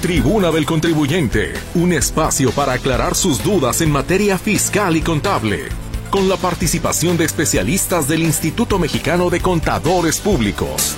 [0.00, 5.70] Tribuna del Contribuyente, un espacio para aclarar sus dudas en materia fiscal y contable,
[6.08, 10.96] con la participación de especialistas del Instituto Mexicano de Contadores Públicos.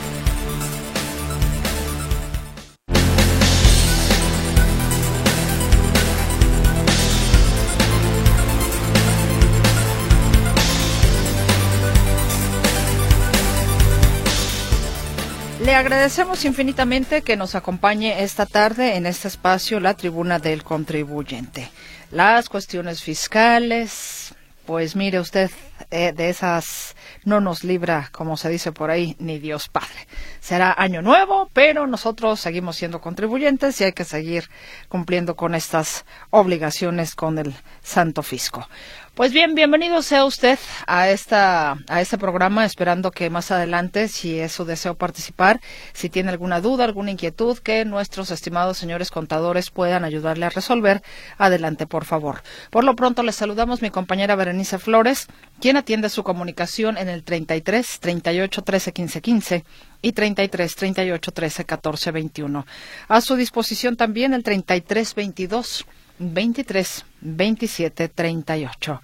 [15.81, 21.71] Agradecemos infinitamente que nos acompañe esta tarde en este espacio la tribuna del contribuyente.
[22.11, 24.35] Las cuestiones fiscales,
[24.67, 25.51] pues mire usted,
[25.91, 30.07] eh, de esas no nos libra, como se dice por ahí, ni Dios Padre.
[30.41, 34.51] Será año nuevo, pero nosotros seguimos siendo contribuyentes y hay que seguir
[34.91, 38.69] cumpliendo con estas obligaciones con el Santo Fisco.
[39.15, 44.39] Pues bien, bienvenido sea usted a esta a este programa, esperando que más adelante, si
[44.39, 45.61] es su deseo participar,
[45.93, 51.03] si tiene alguna duda, alguna inquietud, que nuestros estimados señores contadores puedan ayudarle a resolver,
[51.39, 52.43] adelante, por favor.
[52.71, 55.27] Por lo pronto, les saludamos mi compañera Berenice Flores,
[55.61, 59.65] quien atiende su comunicación en el 33 38 13 15 15
[60.03, 62.67] y 33 38 13 14 21.
[63.09, 65.85] A su disposición también el 33 22
[66.21, 69.03] 23 27 38.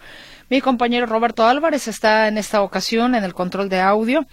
[0.49, 4.27] Mi compañero Roberto Álvarez está en esta ocasión en el control de audio.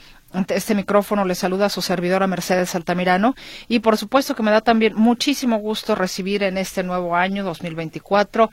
[0.49, 3.35] Este micrófono le saluda a su servidora Mercedes Altamirano
[3.67, 8.49] y por supuesto que me da también muchísimo gusto recibir en este nuevo año 2024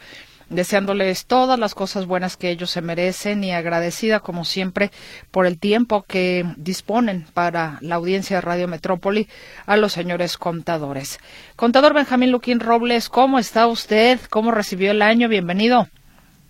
[0.50, 4.90] deseándoles todas las cosas buenas que ellos se merecen y agradecida como siempre
[5.30, 9.28] por el tiempo que disponen para la audiencia de Radio Metrópoli
[9.66, 11.18] a los señores contadores.
[11.56, 14.20] Contador Benjamín Luquín Robles, ¿cómo está usted?
[14.28, 15.28] ¿Cómo recibió el año?
[15.28, 15.88] Bienvenido.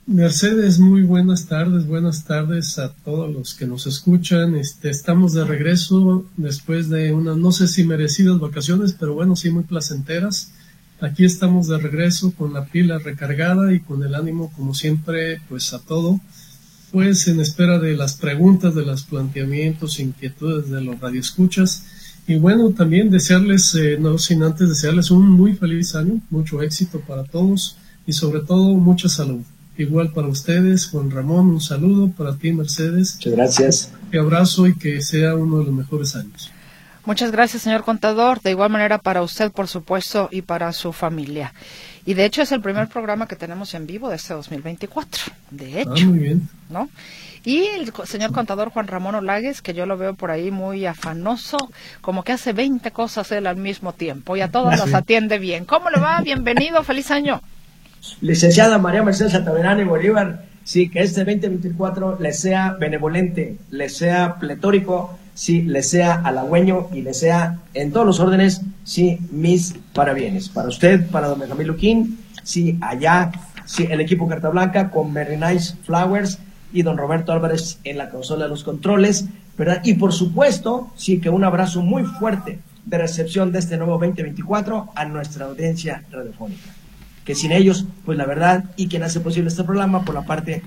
[0.06, 4.56] Mercedes, muy buenas tardes, buenas tardes a todos los que nos escuchan.
[4.56, 9.50] Este, estamos de regreso después de unas, no sé si merecidas vacaciones, pero bueno, sí
[9.50, 10.52] muy placenteras.
[11.00, 15.72] Aquí estamos de regreso con la pila recargada y con el ánimo, como siempre, pues
[15.72, 16.20] a todo,
[16.92, 21.84] pues en espera de las preguntas, de los planteamientos, inquietudes de los radioescuchas.
[22.26, 27.00] Y bueno, también desearles, eh, no sin antes desearles un muy feliz año, mucho éxito
[27.00, 29.40] para todos y sobre todo mucha salud.
[29.78, 33.14] Igual para ustedes, Juan Ramón, un saludo para ti, Mercedes.
[33.14, 33.92] Muchas gracias.
[34.12, 36.50] Un abrazo y que sea uno de los mejores años.
[37.10, 38.40] Muchas gracias, señor contador.
[38.40, 41.52] De igual manera para usted, por supuesto, y para su familia.
[42.06, 45.24] Y de hecho es el primer programa que tenemos en vivo de este 2024.
[45.50, 45.90] De hecho.
[45.90, 46.48] Ah, muy bien.
[46.68, 46.88] ¿No?
[47.44, 51.58] Y el señor contador Juan Ramón Olagues, que yo lo veo por ahí muy afanoso,
[52.00, 55.64] como que hace 20 cosas él al mismo tiempo y a todas las atiende bien.
[55.64, 56.20] ¿Cómo le va?
[56.20, 57.42] Bienvenido, feliz año.
[58.20, 65.18] Licenciada María Mercedes y Bolívar, sí, que este 2024 le sea benevolente, le sea pletórico
[65.34, 70.48] sí le sea halagüeño y le sea en todos los órdenes, sí, mis parabienes.
[70.48, 73.32] Para usted, para don Benjamín Luquín, sí, allá,
[73.64, 76.38] sí, el equipo Carta Blanca con Very Nice Flowers
[76.72, 79.26] y don Roberto Álvarez en la consola de los controles,
[79.56, 79.80] ¿verdad?
[79.84, 84.90] Y por supuesto, sí, que un abrazo muy fuerte de recepción de este nuevo 2024
[84.94, 86.70] a nuestra audiencia radiofónica.
[87.24, 90.62] Que sin ellos, pues la verdad, y quien hace posible este programa por la parte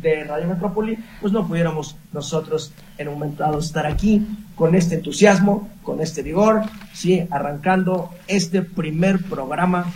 [0.00, 4.96] de Radio Metrópoli, pues no pudiéramos nosotros en un momento dado estar aquí con este
[4.96, 9.92] entusiasmo, con este vigor, sí, arrancando este primer programa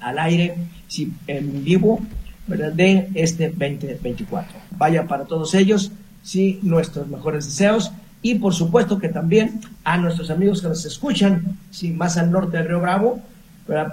[0.00, 0.56] al aire,
[0.86, 2.00] sí, en vivo,
[2.46, 2.72] ¿verdad?
[2.72, 4.58] de este 2024.
[4.76, 10.30] Vaya para todos ellos, sí, nuestros mejores deseos y por supuesto que también a nuestros
[10.30, 13.20] amigos que nos escuchan, sí, más al norte del Río Bravo,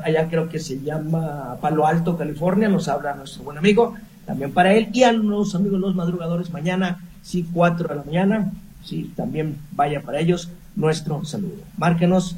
[0.04, 4.74] allá creo que se llama Palo Alto, California, nos habla nuestro buen amigo también para
[4.74, 4.90] él.
[4.94, 8.52] Y a los amigos los madrugadores, mañana, sí, 4 de la mañana,
[8.84, 11.64] sí, también vaya para ellos nuestro saludo.
[11.78, 12.36] Márquenos,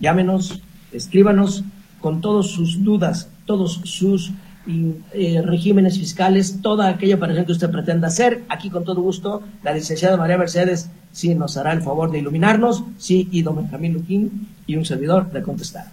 [0.00, 0.60] llámenos,
[0.92, 1.64] escríbanos
[2.00, 4.32] con todas sus dudas, todos sus
[4.66, 8.42] eh, regímenes fiscales, toda aquella operación que usted pretenda hacer.
[8.48, 12.84] Aquí con todo gusto, la licenciada María Mercedes sí nos hará el favor de iluminarnos,
[12.98, 15.86] sí, y don Benjamín Luquín y un servidor de contestar.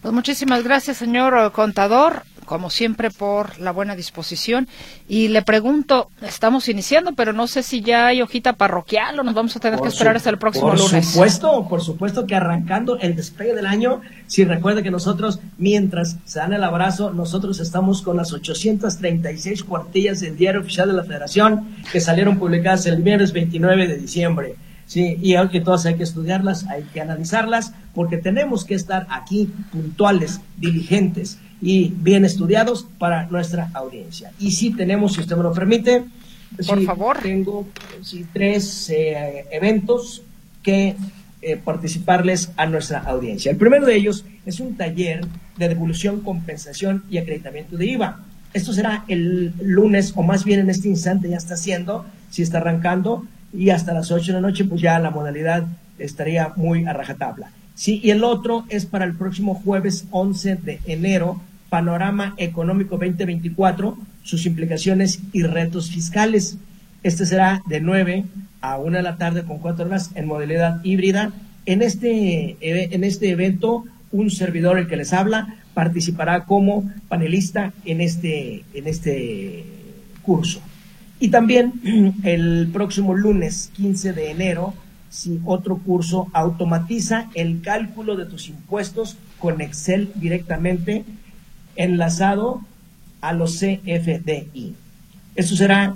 [0.00, 4.68] Pues muchísimas gracias, señor contador como siempre, por la buena disposición.
[5.08, 9.34] Y le pregunto, estamos iniciando, pero no sé si ya hay hojita parroquial o nos
[9.34, 10.90] vamos a tener que esperar hasta el próximo lunes.
[10.90, 16.16] Por supuesto, por supuesto que arrancando el despegue del año, si recuerda que nosotros, mientras
[16.24, 21.04] se dan el abrazo, nosotros estamos con las 836 cuartillas del diario oficial de la
[21.04, 24.56] Federación que salieron publicadas el viernes 29 de diciembre.
[24.86, 29.48] Sí, y aunque todas hay que estudiarlas, hay que analizarlas, porque tenemos que estar aquí
[29.70, 34.32] puntuales, diligentes y bien estudiados para nuestra audiencia.
[34.38, 36.04] Y si tenemos, si usted me lo permite,
[36.66, 37.66] por favor, tengo
[38.32, 40.22] tres eh, eventos
[40.62, 40.96] que
[41.40, 43.50] eh, participarles a nuestra audiencia.
[43.50, 45.26] El primero de ellos es un taller
[45.56, 48.20] de devolución, compensación y acreditamiento de IVA.
[48.52, 52.58] Esto será el lunes, o más bien en este instante ya está haciendo, si está
[52.58, 55.64] arrancando, y hasta las 8 de la noche, pues ya la modalidad
[55.98, 57.50] estaría muy a rajatabla.
[57.74, 61.40] Sí, y el otro es para el próximo jueves 11 de enero,
[61.72, 66.58] Panorama Económico 2024, sus implicaciones y retos fiscales.
[67.02, 68.24] Este será de 9
[68.60, 71.32] a 1 de la tarde con 4 horas en modalidad híbrida.
[71.64, 78.02] En este, en este evento, un servidor, el que les habla, participará como panelista en
[78.02, 79.64] este, en este
[80.20, 80.60] curso.
[81.20, 81.72] Y también
[82.22, 84.74] el próximo lunes 15 de enero,
[85.08, 91.06] si otro curso automatiza el cálculo de tus impuestos con Excel directamente
[91.76, 92.60] enlazado
[93.20, 94.74] a los CFDI.
[95.34, 95.94] Eso será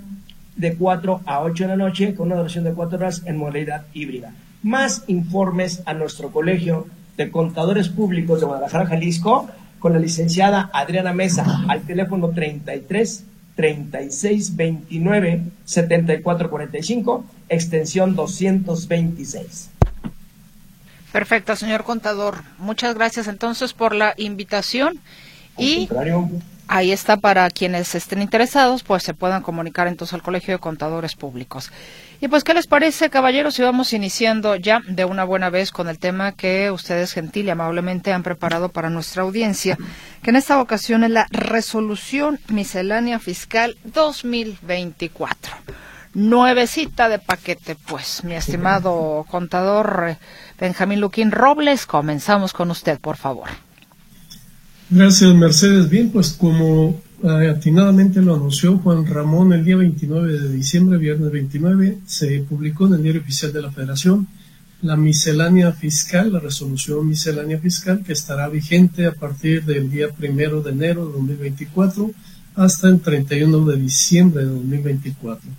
[0.56, 3.84] de 4 a 8 de la noche con una duración de 4 horas en modalidad
[3.93, 4.32] híbrida.
[4.62, 6.87] Más informes a nuestro colegio
[7.17, 13.25] de contadores públicos de Guadalajara, Jalisco, con la licenciada Adriana Mesa al teléfono 33
[13.55, 19.70] 36 29 74 45, extensión 226.
[21.12, 22.43] Perfecto, señor contador.
[22.58, 25.00] Muchas gracias entonces por la invitación.
[25.58, 25.88] Y
[26.69, 31.14] ahí está para quienes estén interesados, pues se puedan comunicar entonces al Colegio de Contadores
[31.14, 31.70] Públicos.
[32.20, 33.55] Y pues, ¿qué les parece, caballeros?
[33.55, 37.50] Si vamos iniciando ya de una buena vez con el tema que ustedes gentil y
[37.50, 39.76] amablemente han preparado para nuestra audiencia,
[40.23, 45.53] que en esta ocasión es la Resolución Miscelánea Fiscal 2024.
[46.14, 50.19] Nuevecita de paquete, pues, mi estimado contador eh,
[50.58, 53.65] Benjamín Luquín Robles, comenzamos con usted, por favor.
[54.88, 55.90] Gracias, Mercedes.
[55.90, 61.98] Bien, pues como atinadamente lo anunció Juan Ramón el día 29 de diciembre, viernes 29,
[62.06, 64.28] se publicó en el diario oficial de la Federación
[64.82, 70.62] la miscelánea fiscal, la resolución miscelánea fiscal que estará vigente a partir del día primero
[70.62, 72.12] de enero de 2024
[72.54, 75.50] hasta el 31 de diciembre de 2024.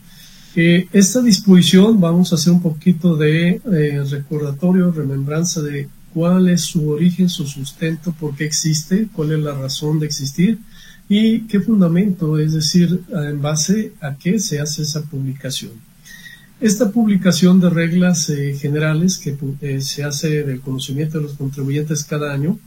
[0.55, 6.61] Eh, esta disposición, vamos a hacer un poquito de eh, recordatorio, remembranza de cuál es
[6.61, 10.57] su origen, su sustento, por qué existe, cuál es la razón de existir
[11.07, 15.73] y qué fundamento, es decir, en base a qué se hace esa publicación.
[16.59, 22.03] Esta publicación de reglas eh, generales que eh, se hace del conocimiento de los contribuyentes
[22.03, 22.57] cada año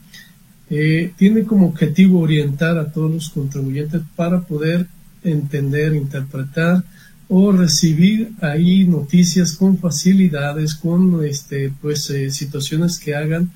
[0.71, 4.87] eh, tiene como objetivo orientar a todos los contribuyentes para poder
[5.25, 6.85] entender, interpretar
[7.33, 13.51] o recibir ahí noticias con facilidades, con este, pues, situaciones que hagan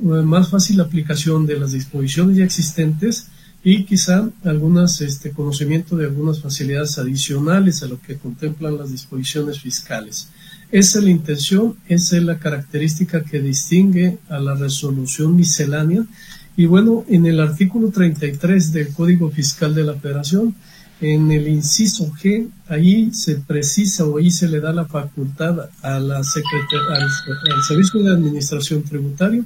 [0.00, 3.26] más fácil la aplicación de las disposiciones ya existentes
[3.64, 9.58] y quizá algunas este, conocimiento de algunas facilidades adicionales a lo que contemplan las disposiciones
[9.58, 10.28] fiscales.
[10.70, 16.04] Esa es la intención, esa es la característica que distingue a la resolución miscelánea.
[16.56, 20.54] Y bueno, en el artículo 33 del Código Fiscal de la Federación,
[21.00, 26.00] en el inciso G, ahí se precisa o ahí se le da la facultad a
[26.00, 29.44] la al, al Servicio de Administración Tributaria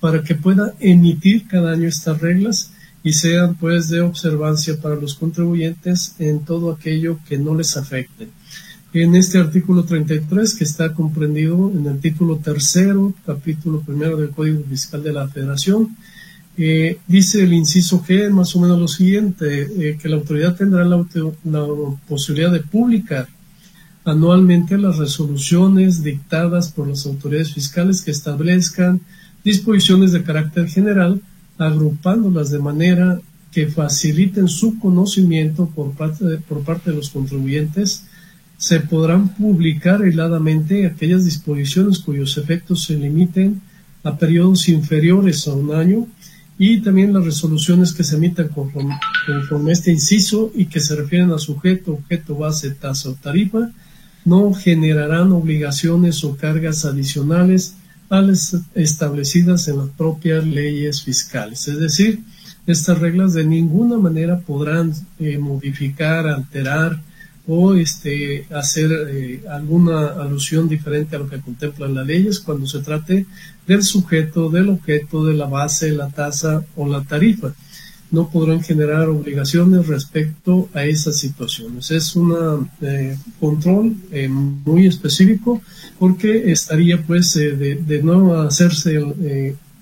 [0.00, 2.72] para que pueda emitir cada año estas reglas
[3.04, 8.28] y sean pues de observancia para los contribuyentes en todo aquello que no les afecte.
[8.92, 14.62] En este artículo 33, que está comprendido en el título tercero, capítulo primero del Código
[14.68, 15.96] Fiscal de la Federación,
[16.56, 20.84] eh, dice el inciso G más o menos lo siguiente, eh, que la autoridad tendrá
[20.84, 21.02] la,
[22.06, 23.26] posibilidad de publicar
[24.04, 29.00] anualmente las resoluciones dictadas por las autoridades fiscales que establezcan
[29.44, 31.22] disposiciones de carácter general
[31.56, 38.04] agrupándolas de manera que faciliten su conocimiento por parte de, por parte de los contribuyentes,
[38.56, 43.60] se podrán publicar aisladamente aquellas disposiciones cuyos efectos se limiten
[44.04, 46.06] a periodos inferiores a un año
[46.64, 51.32] y también las resoluciones que se emitan conforme, conforme este inciso y que se refieren
[51.32, 53.72] a sujeto, objeto, base, tasa o tarifa,
[54.24, 57.74] no generarán obligaciones o cargas adicionales
[58.76, 61.66] establecidas en las propias leyes fiscales.
[61.66, 62.20] Es decir,
[62.68, 67.00] estas reglas de ninguna manera podrán eh, modificar, alterar
[67.46, 72.80] o este, hacer eh, alguna alusión diferente a lo que contemplan las leyes cuando se
[72.80, 73.26] trate
[73.66, 77.52] del sujeto, del objeto, de la base, la tasa o la tarifa
[78.12, 81.90] no podrán generar obligaciones respecto a esas situaciones.
[81.90, 85.62] Es un eh, control eh, muy específico
[85.98, 89.00] porque estaría pues eh, de, de, no hacerse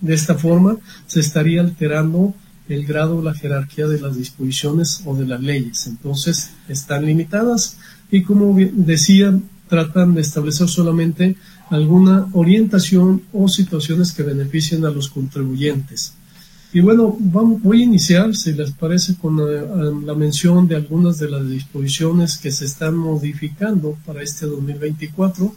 [0.01, 2.33] de esta forma, se estaría alterando
[2.71, 5.87] el grado, la jerarquía de las disposiciones o de las leyes.
[5.89, 7.77] Entonces están limitadas
[8.11, 11.37] y como decía, tratan de establecer solamente
[11.69, 16.15] alguna orientación o situaciones que beneficien a los contribuyentes.
[16.73, 19.37] Y bueno, voy a iniciar, si les parece, con
[20.07, 25.53] la, mención de algunas de las disposiciones que se están modificando para este 2024,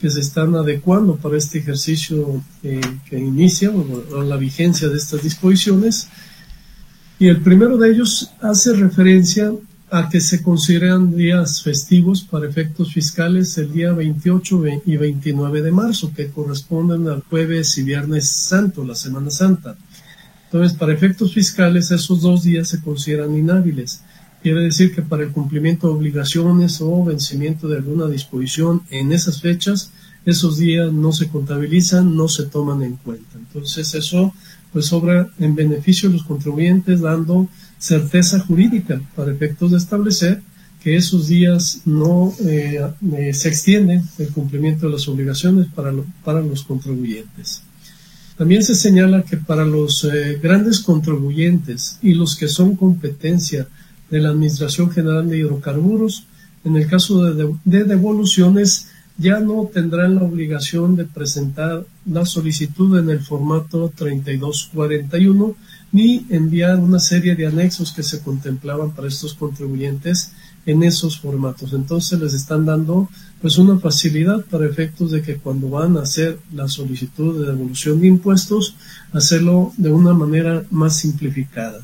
[0.00, 5.24] que se están adecuando para este ejercicio eh, que inicia, o la vigencia de estas
[5.24, 6.08] disposiciones.
[7.22, 9.52] Y el primero de ellos hace referencia
[9.92, 15.70] a que se consideran días festivos para efectos fiscales el día 28 y 29 de
[15.70, 19.76] marzo, que corresponden al jueves y viernes santo, la Semana Santa.
[20.46, 24.02] Entonces, para efectos fiscales, esos dos días se consideran inhábiles.
[24.42, 29.40] Quiere decir que para el cumplimiento de obligaciones o vencimiento de alguna disposición en esas
[29.40, 29.92] fechas,
[30.26, 33.38] esos días no se contabilizan, no se toman en cuenta.
[33.38, 34.34] Entonces, eso
[34.72, 37.48] pues obra en beneficio de los contribuyentes, dando
[37.78, 40.40] certeza jurídica para efectos de establecer
[40.82, 42.80] que esos días no eh,
[43.16, 45.92] eh, se extienden el cumplimiento de las obligaciones para,
[46.24, 47.62] para los contribuyentes.
[48.36, 53.68] También se señala que para los eh, grandes contribuyentes y los que son competencia
[54.10, 56.26] de la Administración General de Hidrocarburos,
[56.64, 58.88] en el caso de, de devoluciones,
[59.18, 65.54] ya no tendrán la obligación de presentar la solicitud en el formato 3241
[65.92, 70.32] ni enviar una serie de anexos que se contemplaban para estos contribuyentes
[70.64, 71.72] en esos formatos.
[71.72, 73.08] Entonces les están dando
[73.40, 78.00] pues una facilidad para efectos de que cuando van a hacer la solicitud de devolución
[78.00, 78.76] de impuestos,
[79.12, 81.82] hacerlo de una manera más simplificada.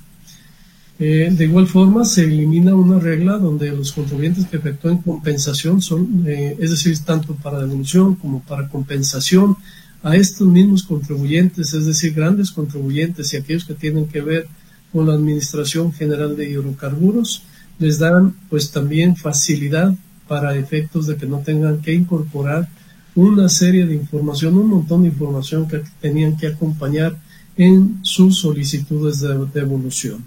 [1.01, 6.25] Eh, de igual forma, se elimina una regla donde los contribuyentes que efectúen compensación son,
[6.27, 9.57] eh, es decir, tanto para devolución como para compensación
[10.03, 14.49] a estos mismos contribuyentes, es decir, grandes contribuyentes y aquellos que tienen que ver
[14.93, 17.43] con la Administración General de Hidrocarburos,
[17.79, 19.95] les dan pues también facilidad
[20.27, 22.69] para efectos de que no tengan que incorporar
[23.15, 27.17] una serie de información, un montón de información que tenían que acompañar
[27.57, 30.25] en sus solicitudes de devolución.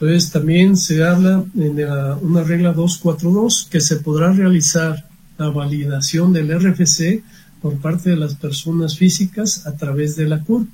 [0.00, 1.72] Entonces también se habla en
[2.22, 7.24] una regla 242 que se podrá realizar la validación del RFC
[7.60, 10.66] por parte de las personas físicas a través de la CUR,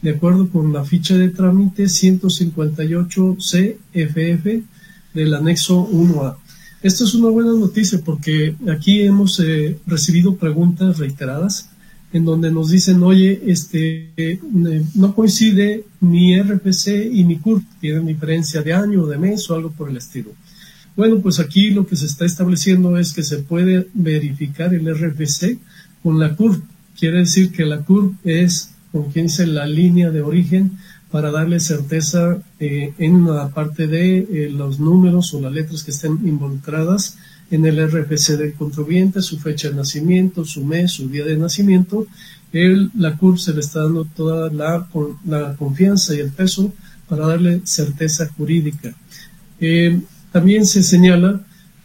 [0.00, 4.46] de acuerdo con la ficha de trámite 158 CFF
[5.12, 6.36] del anexo 1A.
[6.82, 11.68] Esto es una buena noticia porque aquí hemos eh, recibido preguntas reiteradas
[12.14, 14.38] en donde nos dicen, oye, este, eh,
[14.94, 19.56] no coincide mi RPC y mi CURP, tienen diferencia de año o de mes o
[19.56, 20.30] algo por el estilo.
[20.94, 25.58] Bueno, pues aquí lo que se está estableciendo es que se puede verificar el RFC
[26.04, 26.62] con la CURP.
[26.96, 30.78] Quiere decir que la CURP es, como quien dice, la línea de origen
[31.10, 35.90] para darle certeza eh, en la parte de eh, los números o las letras que
[35.90, 37.18] estén involucradas
[37.50, 42.06] en el RFC del contribuyente, su fecha de nacimiento, su mes, su día de nacimiento.
[42.94, 44.88] La CURP se le está dando toda la,
[45.24, 46.72] la confianza y el peso
[47.08, 48.94] para darle certeza jurídica.
[49.60, 50.00] Eh,
[50.32, 51.40] también se señala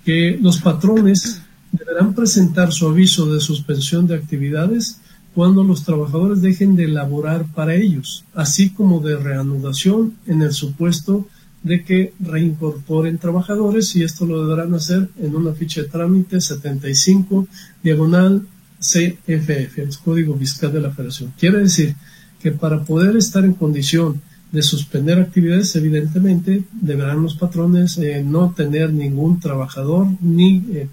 [0.06, 5.00] que los patrones deberán presentar su aviso de suspensión de actividades
[5.36, 11.28] cuando los trabajadores dejen de laborar para ellos, así como de reanudación en el supuesto
[11.64, 17.48] de que reincorporen trabajadores y esto lo deberán hacer en una ficha de trámite 75
[17.84, 18.44] diagonal
[18.80, 21.34] CFF, el Código Fiscal de la Federación.
[21.38, 21.96] Quiere decir
[22.40, 28.52] que para poder estar en condición de suspender actividades, evidentemente deberán los patrones eh, no
[28.56, 30.88] tener ningún trabajador ni eh,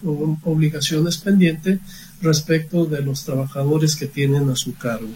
[0.44, 1.80] obligaciones pendientes
[2.20, 5.08] respecto de los trabajadores que tienen a su cargo.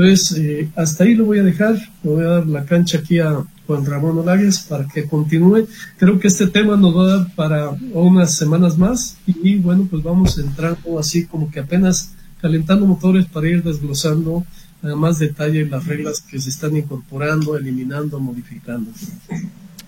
[0.00, 3.18] Entonces, eh, hasta ahí lo voy a dejar, le voy a dar la cancha aquí
[3.18, 5.66] a Juan Ramón Olagues para que continúe.
[5.98, 10.02] Creo que este tema nos va a dar para unas semanas más y, bueno, pues
[10.02, 14.42] vamos entrando así como que apenas calentando motores para ir desglosando
[14.82, 18.90] a más detalle las reglas que se están incorporando, eliminando, modificando.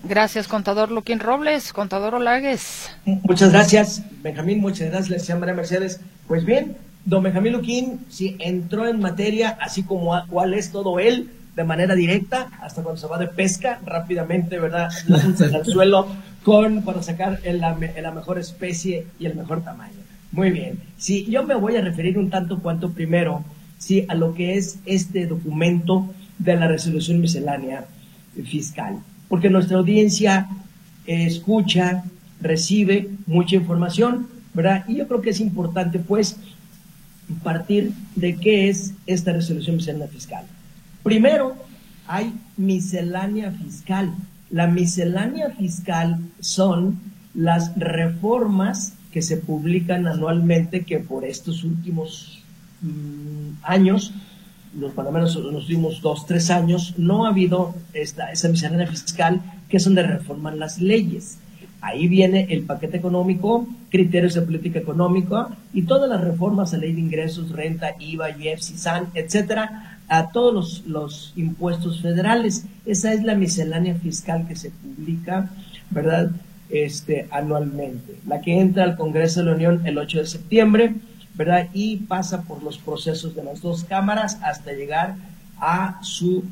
[0.03, 2.91] Gracias, contador Luquín Robles, contador Olagues.
[3.05, 6.01] Muchas gracias, Benjamín, muchas gracias, señora María Mercedes.
[6.27, 11.29] Pues bien, don Benjamín Luquín sí entró en materia, así como cuál es todo él,
[11.55, 14.89] de manera directa, hasta cuando se va de pesca, rápidamente, ¿verdad?
[15.53, 16.07] al suelo
[16.43, 19.93] con, para sacar la, la mejor especie y el mejor tamaño.
[20.31, 20.79] Muy bien.
[20.97, 23.43] Sí, yo me voy a referir un tanto cuanto primero,
[23.77, 27.85] sí, a lo que es este documento de la resolución miscelánea
[28.45, 28.97] fiscal
[29.33, 30.47] porque nuestra audiencia
[31.07, 32.03] escucha,
[32.39, 34.85] recibe mucha información, ¿verdad?
[34.87, 36.37] Y yo creo que es importante, pues,
[37.43, 40.45] partir de qué es esta resolución miscelánea fiscal.
[41.03, 41.55] Primero,
[42.07, 44.13] hay miscelánea fiscal.
[44.49, 46.99] La miscelánea fiscal son
[47.33, 52.43] las reformas que se publican anualmente que por estos últimos
[52.81, 54.13] mm, años,
[54.77, 59.77] los, menos los últimos dos, tres años, no ha habido esta, esa miscelánea fiscal que
[59.77, 61.37] es donde reforman las leyes.
[61.83, 66.93] Ahí viene el paquete económico, criterios de política económica y todas las reformas a ley
[66.93, 72.65] de ingresos, renta, IVA, IEF, SISAN, etcétera, a todos los, los, impuestos federales.
[72.85, 75.49] Esa es la miscelánea fiscal que se publica,
[75.89, 76.31] ¿verdad?
[76.69, 78.15] Este, anualmente.
[78.25, 80.95] La que entra al Congreso de la Unión el 8 de septiembre,
[81.33, 81.67] ¿verdad?
[81.73, 85.15] Y pasa por los procesos de las dos cámaras hasta llegar
[85.59, 86.45] a su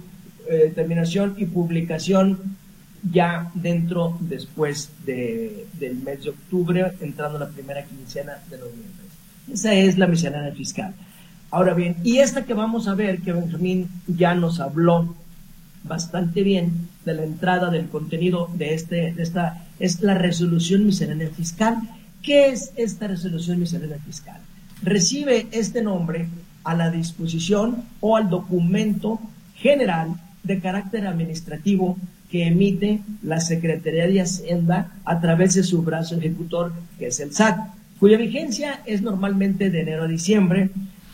[0.50, 2.58] eh, terminación y publicación
[3.04, 9.06] ya dentro después de, del mes de octubre, entrando la primera quincena de noviembre.
[9.52, 10.94] Esa es la miscelánea fiscal.
[11.50, 15.16] Ahora bien, y esta que vamos a ver, que Benjamín ya nos habló
[15.84, 21.30] bastante bien de la entrada del contenido de, este, de esta, es la resolución miscelánea
[21.30, 21.78] fiscal.
[22.22, 24.40] ¿Qué es esta resolución miscelánea fiscal?
[24.84, 26.28] Recibe este nombre
[26.64, 29.20] a la disposición o al documento
[29.56, 31.98] general de carácter administrativo
[32.32, 37.34] que emite la Secretaría de Hacienda a través de su brazo ejecutor, que es el
[37.34, 37.58] SAT,
[38.00, 40.70] cuya vigencia es normalmente de enero a diciembre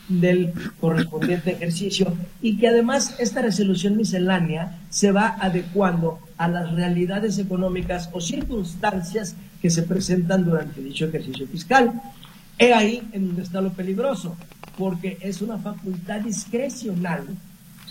[0.08, 7.38] del correspondiente ejercicio y que además esta resolución miscelánea se va adecuando a las realidades
[7.38, 12.00] económicas o circunstancias que se presentan durante dicho ejercicio fiscal.
[12.58, 14.36] He ahí en donde está lo peligroso,
[14.78, 17.24] porque es una facultad discrecional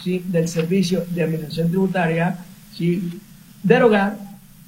[0.02, 0.24] ¿sí?
[0.28, 2.40] del Servicio de Administración Tributaria
[3.64, 4.18] derogar,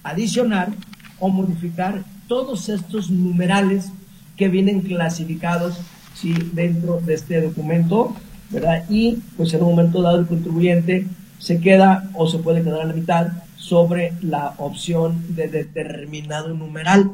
[0.03, 0.71] adicionar
[1.19, 3.91] o modificar todos estos numerales
[4.37, 5.79] que vienen clasificados
[6.13, 6.33] ¿sí?
[6.53, 8.15] dentro de este documento,
[8.49, 8.85] ¿verdad?
[8.89, 11.07] Y pues en un momento dado el contribuyente
[11.39, 17.11] se queda o se puede quedar a la mitad sobre la opción de determinado numeral.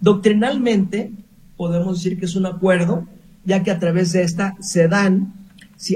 [0.00, 1.10] Doctrinalmente
[1.56, 3.06] podemos decir que es un acuerdo,
[3.44, 5.32] ya que a través de esta se dan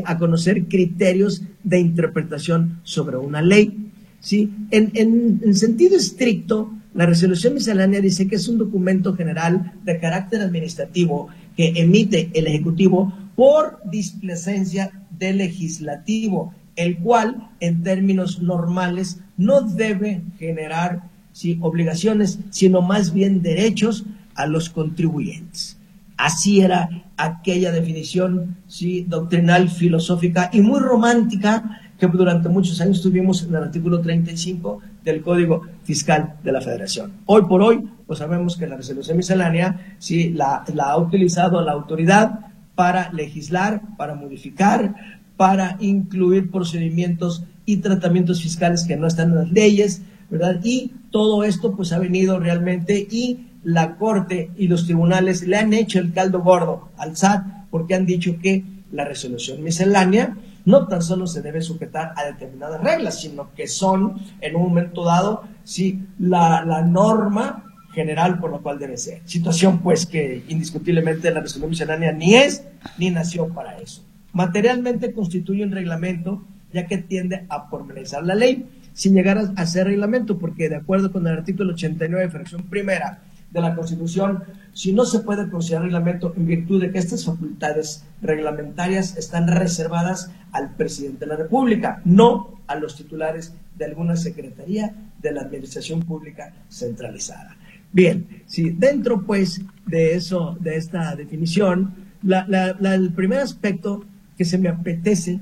[0.05, 3.93] a conocer criterios de interpretación sobre una ley.
[4.21, 4.53] ¿sí?
[4.71, 10.41] En, en, sentido estricto, la resolución miscelánea dice que es un documento general de carácter
[10.43, 19.63] administrativo que emite el Ejecutivo por displacencia del legislativo, el cual, en términos normales, no
[19.63, 21.59] debe generar ¿sí?
[21.61, 25.80] obligaciones, sino más bien derechos a los contribuyentes.
[26.21, 29.07] Así era aquella definición ¿sí?
[29.09, 35.23] doctrinal, filosófica y muy romántica que durante muchos años tuvimos en el artículo 35 del
[35.23, 37.13] Código Fiscal de la Federación.
[37.25, 41.73] Hoy por hoy, pues sabemos que la resolución miscelánea sí la, la ha utilizado la
[41.73, 42.41] autoridad
[42.75, 44.95] para legislar, para modificar,
[45.39, 50.61] para incluir procedimientos y tratamientos fiscales que no están en las leyes, ¿verdad?
[50.65, 55.73] Y todo esto pues ha venido realmente y la Corte y los tribunales le han
[55.73, 61.03] hecho el caldo gordo al SAT porque han dicho que la resolución miscelánea no tan
[61.03, 66.01] solo se debe sujetar a determinadas reglas, sino que son, en un momento dado, sí,
[66.19, 69.23] la, la norma general por la cual debe ser.
[69.25, 72.65] Situación, pues, que indiscutiblemente la resolución miscelánea ni es
[72.99, 74.05] ni nació para eso.
[74.33, 79.87] Materialmente constituye un reglamento, ya que tiende a formalizar la ley, sin llegar a, ser
[79.87, 85.05] reglamento, porque de acuerdo con el artículo 89, fracción primera de la Constitución, si no
[85.05, 91.21] se puede considerar reglamento en virtud de que estas facultades reglamentarias están reservadas al presidente
[91.21, 97.57] de la República, no a los titulares de alguna secretaría de la Administración Pública centralizada.
[97.93, 104.05] Bien, si dentro pues de eso, de esta definición, el primer aspecto
[104.39, 105.41] que se me apetece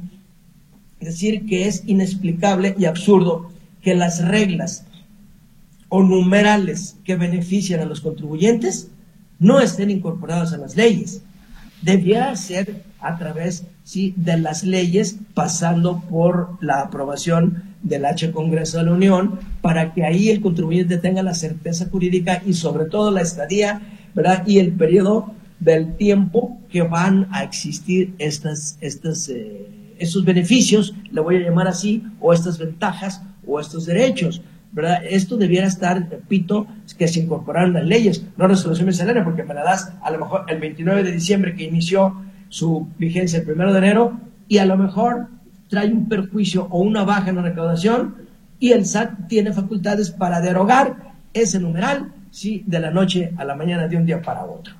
[0.99, 4.87] decir que es inexplicable y absurdo que las reglas
[5.88, 8.90] o numerales que benefician a los contribuyentes
[9.38, 11.22] no estén incorporados a las leyes.
[11.83, 18.79] Debiera ser a través sí, de las leyes, pasando por la aprobación del H Congreso
[18.79, 23.11] de la Unión, para que ahí el contribuyente tenga la certeza jurídica y sobre todo
[23.11, 23.81] la estadía,
[24.14, 24.44] ¿verdad?
[24.46, 31.20] Y el periodo del tiempo que van a existir estas, estas, eh, estos beneficios, le
[31.20, 34.42] voy a llamar así, o estas ventajas o estos derechos.
[34.72, 35.02] ¿Verdad?
[35.09, 39.64] Esto debiera estar, repito, que se incorporaran las leyes, no resolución miscelánea, porque me la
[39.64, 42.14] das a lo mejor el 29 de diciembre que inició
[42.48, 45.28] su vigencia el 1 de enero y a lo mejor
[45.68, 48.16] trae un perjuicio o una baja en la recaudación
[48.59, 53.54] y el SAT tiene facultades para derogar ese numeral, sí, de la noche a la
[53.54, 54.74] mañana de un día para otro.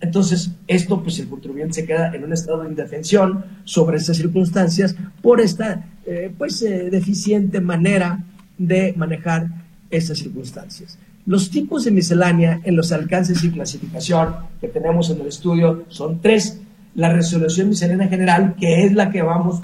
[0.00, 4.94] Entonces, esto, pues el contribuyente se queda en un estado de indefensión sobre estas circunstancias
[5.22, 8.22] por esta, eh, pues, eh, deficiente manera
[8.58, 9.48] de manejar
[9.90, 10.98] estas circunstancias.
[11.26, 16.20] Los tipos de miscelánea en los alcances y clasificación que tenemos en el estudio son
[16.20, 16.60] tres.
[16.94, 19.60] La resolución miscelánea general, que es la que vamos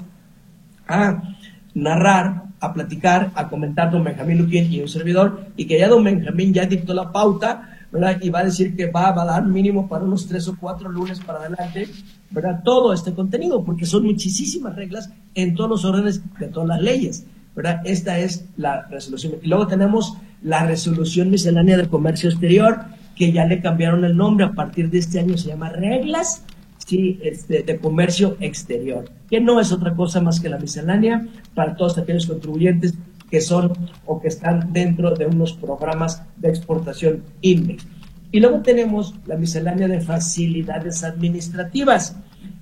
[0.87, 1.35] a
[1.73, 6.03] narrar, a platicar, a comentar don Benjamín Luquín y un servidor, y que ya don
[6.03, 8.17] Benjamín ya dictó la pauta, ¿verdad?
[8.21, 10.89] Y va a decir que va, va a dar mínimo para unos tres o cuatro
[10.89, 11.87] lunes para adelante,
[12.29, 12.61] ¿verdad?
[12.63, 17.25] Todo este contenido, porque son muchísimas reglas en todos los órdenes de todas las leyes,
[17.83, 19.33] Esta es la resolución.
[19.41, 22.79] Y luego tenemos la resolución miscelánea de comercio exterior,
[23.15, 26.43] que ya le cambiaron el nombre, a partir de este año se llama reglas
[26.85, 31.75] sí, este, de comercio exterior, que no es otra cosa más que la miscelánea para
[31.75, 32.95] todos aquellos contribuyentes
[33.29, 33.73] que son
[34.05, 37.87] o que están dentro de unos programas de exportación INDEX.
[38.31, 42.15] Y luego tenemos la miscelánea de facilidades administrativas.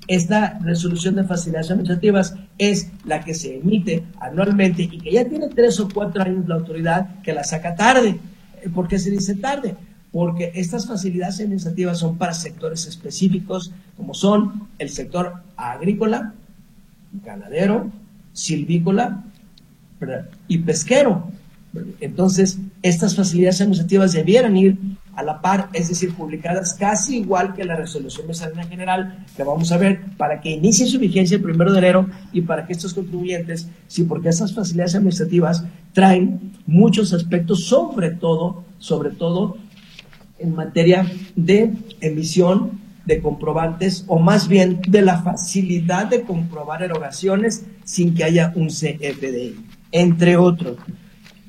[0.07, 5.47] Esta resolución de facilidades administrativas es la que se emite anualmente y que ya tiene
[5.49, 8.19] tres o cuatro años la autoridad que la saca tarde.
[8.73, 9.75] ¿Por qué se dice tarde?
[10.11, 16.33] porque estas facilidades administrativas son para sectores específicos, como son el sector agrícola,
[17.23, 17.89] ganadero,
[18.33, 19.23] silvícola
[20.47, 21.29] y pesquero.
[22.01, 24.77] Entonces, estas facilidades administrativas debieran ir
[25.15, 29.43] a la par, es decir, publicadas casi igual que la resolución de salida general que
[29.43, 32.73] vamos a ver para que inicie su vigencia el primero de enero y para que
[32.73, 39.57] estos contribuyentes, sí, porque estas facilidades administrativas traen muchos aspectos, sobre todo, sobre todo
[40.39, 47.65] en materia de emisión de comprobantes o más bien de la facilidad de comprobar erogaciones
[47.83, 49.55] sin que haya un CFDI,
[49.91, 50.77] entre otros,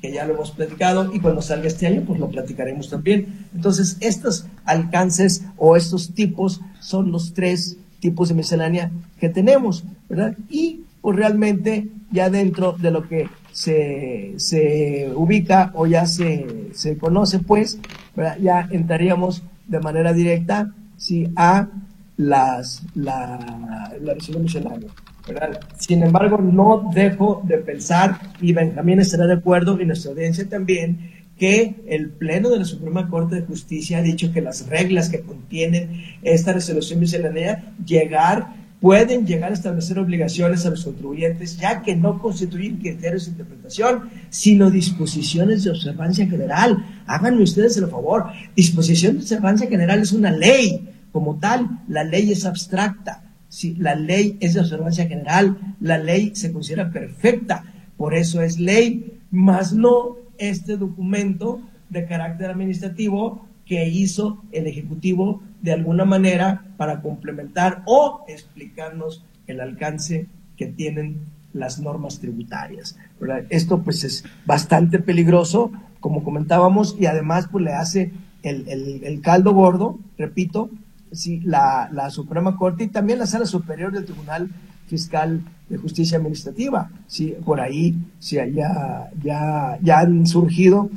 [0.03, 3.47] que ya lo hemos platicado y cuando salga este año pues lo platicaremos también.
[3.55, 10.35] Entonces, estos alcances o estos tipos son los tres tipos de miscelánea que tenemos, ¿verdad?
[10.49, 16.97] Y pues realmente ya dentro de lo que se, se ubica o ya se, se
[16.97, 17.79] conoce, pues,
[18.41, 21.69] ya entraríamos de manera directa sí, a
[22.17, 24.89] las, la, la miscelánea.
[25.79, 31.11] Sin embargo, no dejo de pensar, y Benjamín estará de acuerdo, y nuestra audiencia también,
[31.37, 35.21] que el Pleno de la Suprema Corte de Justicia ha dicho que las reglas que
[35.21, 41.95] contienen esta resolución miscelánea llegar pueden llegar a establecer obligaciones a los contribuyentes, ya que
[41.95, 46.85] no constituyen criterios de interpretación, sino disposiciones de observancia general.
[47.07, 48.25] Háganme ustedes el favor.
[48.57, 50.89] Disposición de observancia general es una ley.
[51.13, 53.23] Como tal, la ley es abstracta.
[53.53, 57.63] Si la ley es de observancia general, la ley se considera perfecta.
[57.97, 61.61] Por eso es ley, más no este documento
[61.91, 69.59] de carácter administrativo que hizo el Ejecutivo de alguna manera para complementar o explicarnos el
[69.59, 70.25] alcance
[70.57, 71.19] que tienen
[71.53, 72.97] las normas tributarias.
[73.49, 79.99] Esto pues es bastante peligroso, como comentábamos, y además pues le hace el, caldo gordo,
[80.17, 80.71] repito,
[81.13, 84.49] si la, la, Suprema Corte y también la Sala Superior del Tribunal
[84.87, 86.89] Fiscal de Justicia Administrativa.
[87.07, 90.89] Sí, por ahí sí, ya, ya, ya han surgido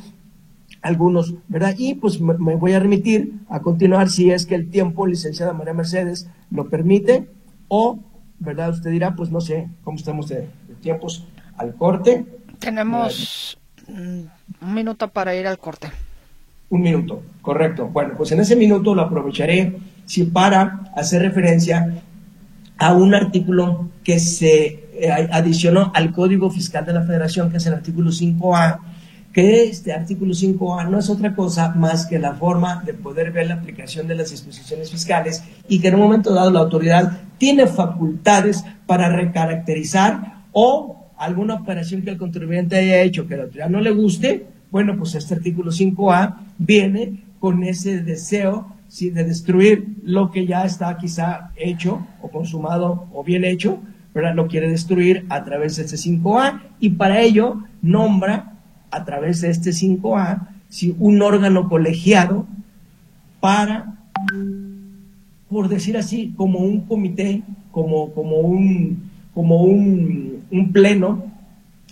[0.82, 1.74] algunos, ¿verdad?
[1.78, 5.74] Y pues me, voy a remitir a continuar si es que el tiempo, licenciada María
[5.74, 7.28] Mercedes, lo permite
[7.68, 7.98] o,
[8.38, 8.70] ¿verdad?
[8.70, 10.48] Usted dirá, pues no sé cómo estamos de,
[10.80, 11.26] tiempos
[11.56, 12.24] al corte.
[12.58, 15.88] Tenemos un minuto para ir al corte.
[16.68, 17.88] Un minuto, correcto.
[17.88, 19.76] Bueno, pues en ese minuto lo aprovecharé
[20.06, 22.02] si para hacer referencia
[22.78, 27.66] a un artículo que se eh, adicionó al Código Fiscal de la Federación, que es
[27.66, 28.78] el artículo 5A,
[29.32, 33.48] que este artículo 5A no es otra cosa más que la forma de poder ver
[33.48, 37.66] la aplicación de las disposiciones fiscales y que en un momento dado la autoridad tiene
[37.66, 43.80] facultades para recaracterizar o alguna operación que el contribuyente haya hecho que la autoridad no
[43.80, 50.46] le guste, bueno, pues este artículo 5A viene con ese deseo de destruir lo que
[50.46, 53.80] ya está quizá hecho o consumado o bien hecho,
[54.12, 58.54] pero lo quiere destruir a través de este 5A y para ello nombra
[58.90, 62.46] a través de este 5A, si un órgano colegiado
[63.40, 63.98] para,
[65.48, 71.24] por decir así, como un comité, como, como un, como un, pleno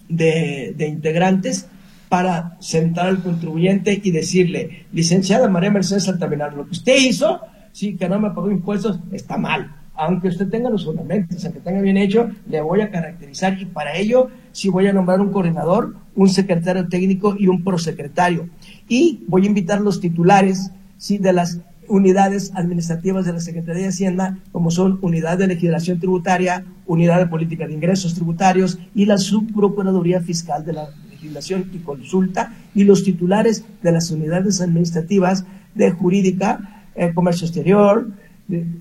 [0.09, 1.69] de, integrantes
[2.15, 7.41] para sentar al contribuyente y decirle, licenciada María Mercedes Altamirano, lo que usted hizo,
[7.73, 11.81] sí, que no me pagó impuestos, está mal aunque usted tenga los fundamentos, aunque tenga
[11.81, 15.95] bien hecho, le voy a caracterizar y para ello sí voy a nombrar un coordinador,
[16.17, 18.49] un secretario técnico y un prosecretario.
[18.89, 23.89] Y voy a invitar los titulares sí, de las unidades administrativas de la Secretaría de
[23.91, 29.19] Hacienda, como son Unidad de Legislación Tributaria, Unidad de Política de Ingresos Tributarios y la
[29.19, 30.89] Subprocuraduría Fiscal de la
[31.25, 38.09] y consulta y los titulares de las unidades administrativas de jurídica, eh, comercio exterior,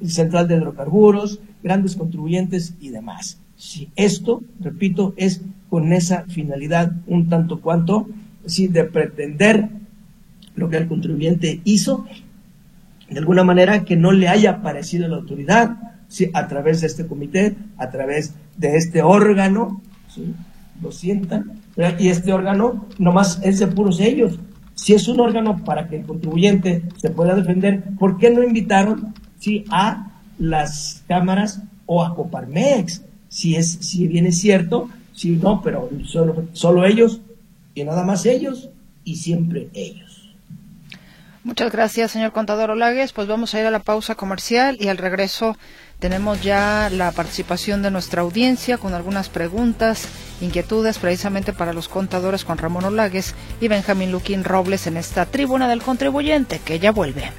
[0.06, 3.40] central de hidrocarburos, grandes contribuyentes y demás.
[3.56, 8.08] Si esto, repito, es con esa finalidad un tanto cuanto,
[8.46, 9.70] si de pretender
[10.56, 12.06] lo que el contribuyente hizo,
[13.10, 15.78] de alguna manera que no le haya parecido la autoridad,
[16.34, 19.82] a través de este comité, a través de este órgano,
[20.14, 20.34] ¿sí?
[20.84, 21.62] Lo sientan,
[22.00, 24.40] y este órgano nomás es de puros ellos.
[24.76, 29.14] Si es un órgano para que el contribuyente se pueda defender, ¿por qué no invitaron
[29.40, 29.66] ¿sí?
[29.70, 33.02] a las cámaras o a Coparmex?
[33.30, 37.22] Si, es, si bien es cierto, si no, pero solo, solo ellos
[37.74, 38.70] y nada más ellos
[39.04, 40.13] y siempre ellos.
[41.44, 43.12] Muchas gracias, señor contador Olagues.
[43.12, 45.58] Pues vamos a ir a la pausa comercial y al regreso
[46.00, 50.08] tenemos ya la participación de nuestra audiencia con algunas preguntas,
[50.40, 55.68] inquietudes precisamente para los contadores Juan Ramón Olagues y Benjamín Luquín Robles en esta tribuna
[55.68, 57.30] del contribuyente que ya vuelve.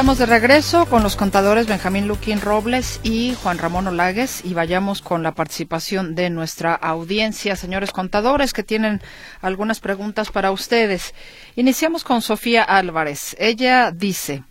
[0.00, 5.02] Estamos de regreso con los contadores Benjamín Luquín Robles y Juan Ramón Olagues y vayamos
[5.02, 9.02] con la participación de nuestra audiencia, señores contadores que tienen
[9.42, 11.14] algunas preguntas para ustedes.
[11.54, 13.36] Iniciamos con Sofía Álvarez.
[13.38, 14.42] Ella dice,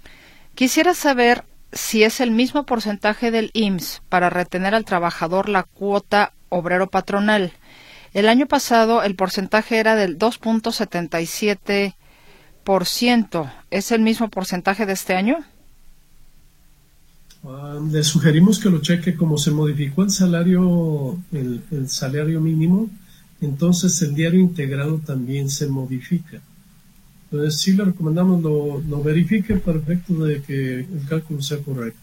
[0.54, 6.32] quisiera saber si es el mismo porcentaje del IMSS para retener al trabajador la cuota
[6.50, 7.54] obrero patronal.
[8.14, 11.96] El año pasado el porcentaje era del 2.77
[13.72, 15.38] ¿Es el mismo porcentaje de este año?
[17.44, 22.88] Ah, le sugerimos que lo cheque como se modificó el salario, el, salario mínimo,
[23.42, 26.42] entonces el diario integrado también se modifica.
[27.32, 32.00] Entonces sí le recomendamos lo, lo verifique para efecto de que el cálculo sea correcto.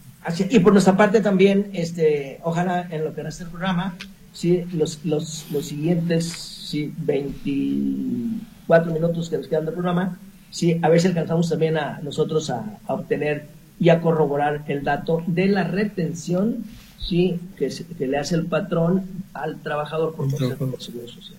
[0.49, 3.95] y por nuestra parte también, este, ojalá en lo que resta el programa,
[4.33, 10.19] sí, los, los, los siguientes sí, 24 minutos que nos quedan del programa,
[10.51, 13.47] sí, a ver si alcanzamos también a nosotros a, obtener
[13.79, 16.65] y a corroborar el dato de la retención
[16.99, 17.69] sí, que,
[18.05, 21.37] le hace el patrón al trabajador por concepto del Seguro Social.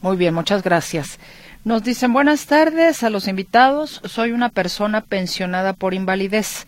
[0.00, 1.18] Muy bien, muchas gracias.
[1.64, 4.02] Nos dicen buenas tardes a los invitados.
[4.04, 6.66] Soy una persona pensionada por invalidez.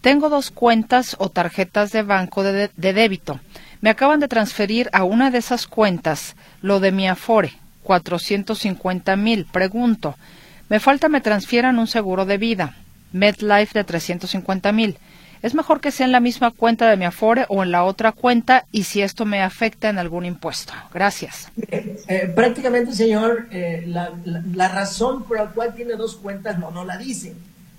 [0.00, 3.40] Tengo dos cuentas o tarjetas de banco de, de débito.
[3.80, 9.44] Me acaban de transferir a una de esas cuentas lo de mi Afore, 450 mil.
[9.44, 10.16] Pregunto,
[10.68, 12.76] me falta me transfieran un seguro de vida,
[13.12, 14.98] MedLife de 350 mil.
[15.40, 18.10] Es mejor que sea en la misma cuenta de mi Afore o en la otra
[18.12, 20.72] cuenta y si esto me afecta en algún impuesto.
[20.92, 21.50] Gracias.
[21.70, 26.98] Eh, prácticamente, señor, eh, la, razón por la cual tiene dos cuentas no, no la
[26.98, 27.34] dice.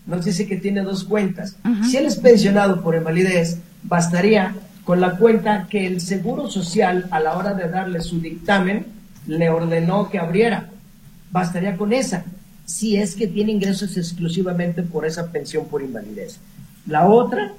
[0.05, 1.57] Nos dice que tiene dos cuentas.
[1.87, 7.19] Si él es pensionado por invalidez, bastaría con la cuenta que el Seguro Social, a
[7.19, 8.87] la hora de darle su dictamen,
[9.27, 10.69] le ordenó que abriera.
[11.31, 12.23] Bastaría con esa
[12.69, 16.37] si es que tiene ingresos exclusivamente por esa pensión por invalidez.
[16.85, 17.53] La otra,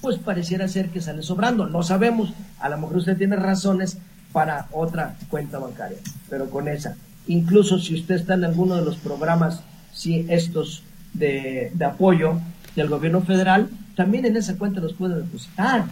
[0.00, 1.66] pues pareciera ser que sale sobrando.
[1.66, 2.32] No sabemos.
[2.58, 3.98] A lo mejor usted tiene razones
[4.32, 5.98] para otra cuenta bancaria,
[6.30, 6.96] pero con esa.
[7.26, 9.60] Incluso si usted está en alguno de los programas,
[9.92, 12.40] si estos de, apoyo
[12.74, 15.84] del gobierno federal, también en esa cuenta los puede depositar.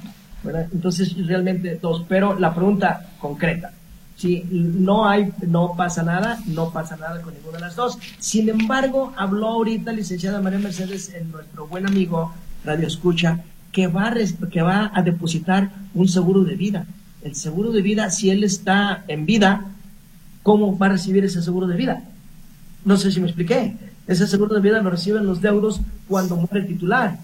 [0.73, 2.07] Entonces, realmente dos.
[2.09, 3.75] Pero la pregunta concreta,
[4.23, 7.99] si no hay, no pasa nada, no pasa nada con ninguna de las dos.
[8.21, 12.33] Sin embargo, habló ahorita licenciada María Mercedes, en nuestro buen amigo
[12.65, 13.41] Radio Escucha,
[13.73, 14.15] que va, a,
[14.49, 16.87] que va a depositar un seguro de vida.
[17.23, 19.67] El seguro de vida, si él está en vida,
[20.45, 22.05] ¿cómo va a recibir ese seguro de vida?
[22.85, 23.77] No sé si me expliqué.
[24.07, 27.19] Ese seguro de vida lo reciben los deudos cuando muere el titular.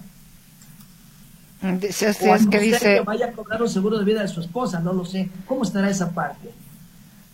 [1.80, 4.80] Dice, es que dice que vaya a cobrar un seguro de vida de su esposa,
[4.80, 5.28] no lo sé.
[5.46, 6.50] ¿Cómo estará esa parte?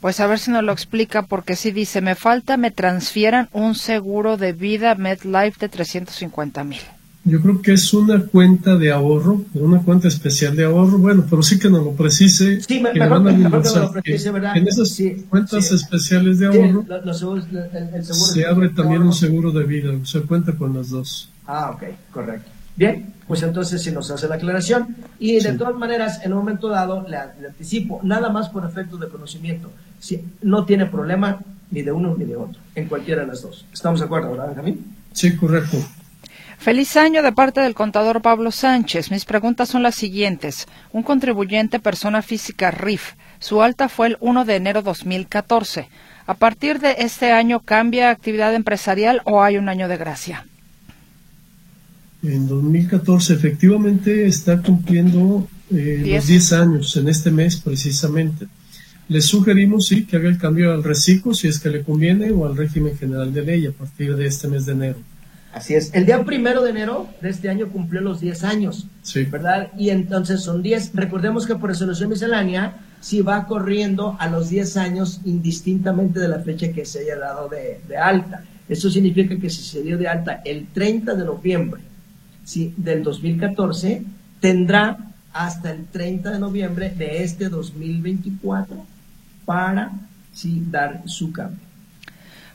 [0.04, 3.74] Pues a ver si nos lo explica, porque si dice, me falta, me transfieran un
[3.74, 6.80] seguro de vida MedLife de 350 mil.
[7.24, 11.42] Yo creo que es una cuenta de ahorro, una cuenta especial de ahorro, bueno, pero
[11.42, 12.60] sí que nos lo precise.
[12.60, 14.58] Sí, me, mejor, mejor que lo precise, ¿verdad?
[14.58, 14.94] En esas
[15.30, 16.84] cuentas especiales de ahorro
[18.12, 21.30] se abre también un seguro de vida, se cuenta con las dos.
[21.46, 22.50] Ah, ok, correcto.
[22.76, 24.96] Bien, pues entonces si nos hace la aclaración.
[25.18, 29.08] Y de todas maneras, en un momento dado, le, anticipo, nada más por efecto de
[29.08, 33.42] conocimiento, si, no tiene problema ni de uno ni de otro, en cualquiera de las
[33.42, 33.64] dos.
[33.72, 34.96] ¿Estamos de acuerdo, verdad, Benjamín?
[35.12, 35.78] Sí, correcto.
[36.58, 39.10] Feliz año de parte del contador Pablo Sánchez.
[39.10, 40.66] Mis preguntas son las siguientes.
[40.92, 43.14] Un contribuyente persona física RIF.
[43.38, 45.88] Su alta fue el 1 de enero 2014.
[46.26, 50.46] ¿A partir de este año cambia actividad empresarial o hay un año de gracia?
[52.24, 58.46] En 2014 efectivamente está cumpliendo eh, los 10 años en este mes precisamente.
[59.08, 62.46] Le sugerimos sí que haga el cambio al reciclo si es que le conviene o
[62.46, 64.98] al régimen general de ley a partir de este mes de enero.
[65.52, 65.92] Así es.
[65.92, 68.86] El día primero de enero de este año cumplió los 10 años.
[69.02, 69.24] Sí.
[69.24, 69.68] ¿Verdad?
[69.76, 70.92] Y entonces son 10.
[70.94, 76.38] Recordemos que por resolución miscelánea si va corriendo a los 10 años indistintamente de la
[76.38, 78.44] fecha que se haya dado de, de alta.
[78.66, 81.82] Eso significa que si se dio de alta el 30 de noviembre
[82.44, 82.74] ¿sí?
[82.76, 84.04] del 2014,
[84.40, 84.98] tendrá
[85.32, 88.86] hasta el 30 de noviembre de este 2024
[89.44, 89.92] para
[90.70, 91.64] dar su cambio.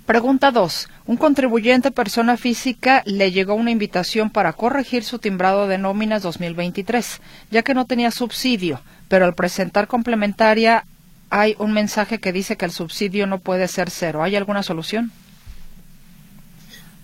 [0.05, 0.87] Pregunta 2.
[1.05, 7.21] Un contribuyente persona física le llegó una invitación para corregir su timbrado de nóminas 2023,
[7.51, 10.85] ya que no tenía subsidio, pero al presentar complementaria
[11.29, 14.23] hay un mensaje que dice que el subsidio no puede ser cero.
[14.23, 15.11] ¿Hay alguna solución?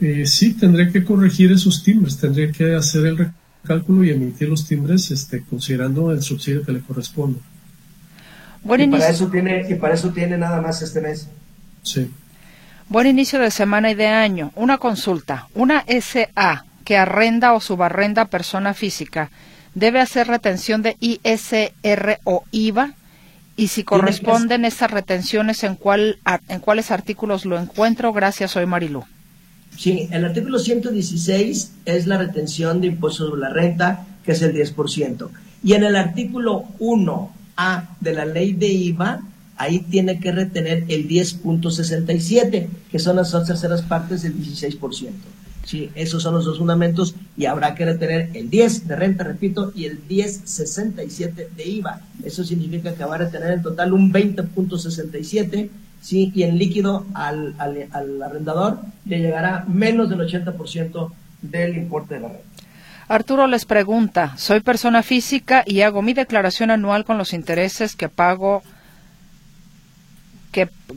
[0.01, 3.31] Eh, sí, tendré que corregir esos timbres, tendría que hacer el
[3.65, 7.39] cálculo y emitir los timbres este, considerando el subsidio que le corresponde.
[8.63, 11.29] y, para eso tiene, y para eso tiene nada más este mes.
[11.83, 12.11] Sí.
[12.89, 14.51] Buen inicio de semana y de año.
[14.55, 15.47] Una consulta.
[15.55, 19.31] Una SA que arrenda o subarrenda persona física
[19.73, 22.93] debe hacer retención de ISR o IVA
[23.57, 28.13] y si corresponden esas retenciones en cuál en cuáles artículos lo encuentro.
[28.13, 29.03] Gracias, soy Marilú.
[29.77, 34.53] Sí, el artículo 116 es la retención de impuestos sobre la renta, que es el
[34.53, 35.29] 10%.
[35.63, 39.21] Y en el artículo 1A de la ley de IVA
[39.57, 45.11] ahí tiene que retener el 10.67, que son las dos terceras partes del 16%.
[45.65, 49.71] Sí, esos son los dos fundamentos y habrá que retener el 10 de renta, repito,
[49.75, 52.01] y el 10.67 de IVA.
[52.23, 55.69] Eso significa que va a retener en total un 20.67,
[56.05, 62.15] sí, y en líquido al, al, al arrendador le llegará menos del 80% del importe
[62.15, 62.43] de la renta.
[63.07, 68.09] Arturo les pregunta, soy persona física y hago mi declaración anual con los intereses que
[68.09, 68.63] pago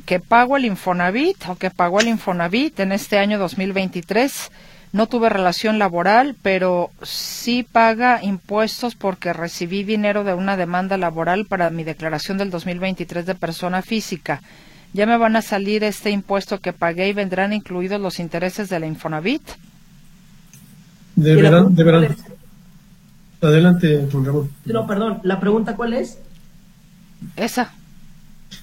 [0.07, 4.53] que, pago el Infonavit o que pagó el Infonavit en este año 2023.
[4.93, 11.45] No tuve relación laboral, pero sí paga impuestos porque recibí dinero de una demanda laboral
[11.45, 14.41] para mi declaración del 2023 de persona física.
[14.93, 18.81] ¿Ya me van a salir este impuesto que pagué y vendrán incluidos los intereses de
[18.81, 19.43] la Infonavit?
[21.15, 22.17] Deberán, deberán.
[23.41, 24.51] Adelante, Ramón.
[24.65, 26.19] No, perdón, ¿la pregunta cuál es?
[27.37, 27.73] Esa.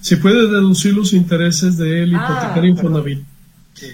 [0.00, 3.24] Se puede deducir los intereses del ah, hipotecario Infonavit.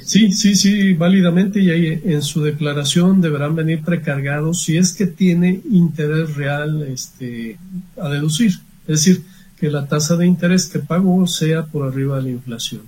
[0.04, 5.06] Sí, sí, sí, válidamente y ahí en su declaración deberán venir precargados si es que
[5.06, 7.58] tiene interés real este,
[8.00, 8.52] a deducir.
[8.86, 9.24] Es decir,
[9.62, 12.82] que la tasa de interés que pago sea por arriba de la inflación.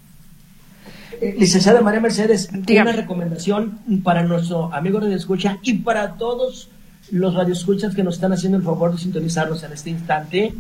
[1.21, 6.69] Eh, licenciada María Mercedes, una recomendación para nuestro amigo de escucha y para todos
[7.13, 10.53] los radioescuchas que nos están haciendo el favor de sintonizarnos en este instante.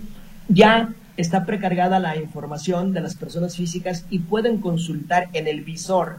[0.48, 6.18] Ya está precargada la información de las personas físicas y pueden consultar en el visor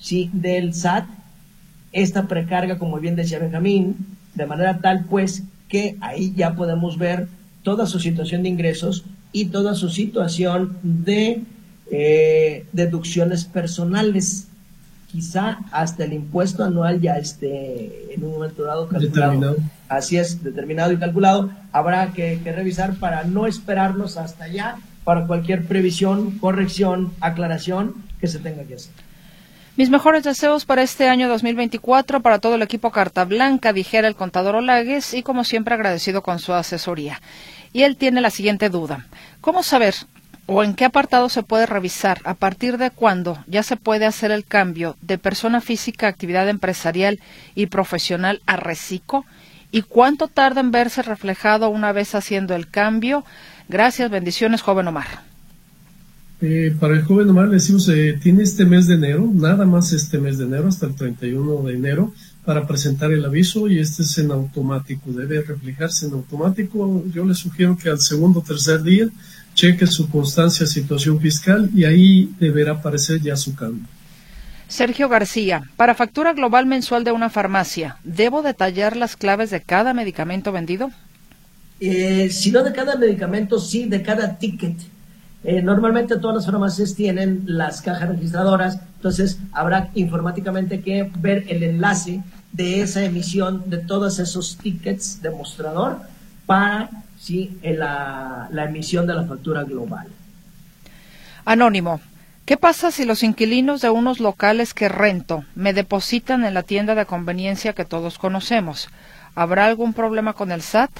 [0.00, 0.30] ¿sí?
[0.32, 1.04] del SAT
[1.92, 7.28] esta precarga, como bien decía Benjamín, de manera tal pues que ahí ya podemos ver
[7.62, 11.42] toda su situación de ingresos y toda su situación de
[11.90, 14.48] eh, deducciones personales.
[15.10, 19.56] Quizá hasta el impuesto anual ya esté en un momento dado calculado
[19.88, 25.64] así es, determinado y calculado, habrá que, revisar para no esperarnos hasta allá para cualquier
[25.64, 28.92] previsión, corrección, aclaración que se tenga que hacer.
[29.76, 34.16] Mis mejores deseos para este año 2024 para todo el equipo Carta Blanca, dijera el
[34.16, 37.20] contador Olagues, y como siempre agradecido con su asesoría.
[37.72, 39.06] Y él tiene la siguiente duda.
[39.40, 39.94] ¿Cómo saber
[40.46, 44.30] o en qué apartado se puede revisar a partir de cuándo ya se puede hacer
[44.30, 47.20] el cambio de persona física, actividad empresarial
[47.54, 49.24] y profesional a reciclo?
[49.70, 53.24] ¿Y cuánto tarda en verse reflejado una vez haciendo el cambio?
[53.68, 55.28] Gracias, bendiciones, joven Omar.
[56.40, 59.92] Eh, para el joven Omar le decimos, eh, tiene este mes de enero, nada más
[59.92, 62.14] este mes de enero, hasta el 31 de enero,
[62.48, 67.04] para presentar el aviso y este es en automático, debe reflejarse en automático.
[67.12, 69.06] Yo le sugiero que al segundo o tercer día
[69.52, 73.84] cheque su constancia, situación fiscal y ahí deberá aparecer ya su cambio.
[74.66, 79.92] Sergio García, para factura global mensual de una farmacia, ¿debo detallar las claves de cada
[79.92, 80.90] medicamento vendido?
[81.80, 84.78] Eh, si no de cada medicamento, sí de cada ticket.
[85.44, 91.62] Eh, normalmente todas las farmacias tienen las cajas registradoras, entonces habrá informáticamente que ver el
[91.62, 92.22] enlace
[92.52, 95.98] de esa emisión de todos esos tickets de mostrador
[96.46, 100.08] para sí, la, la emisión de la factura global.
[101.44, 102.00] Anónimo,
[102.48, 106.94] ¿Qué pasa si los inquilinos de unos locales que rento me depositan en la tienda
[106.94, 108.88] de conveniencia que todos conocemos?
[109.34, 110.90] ¿Habrá algún problema con el SAT?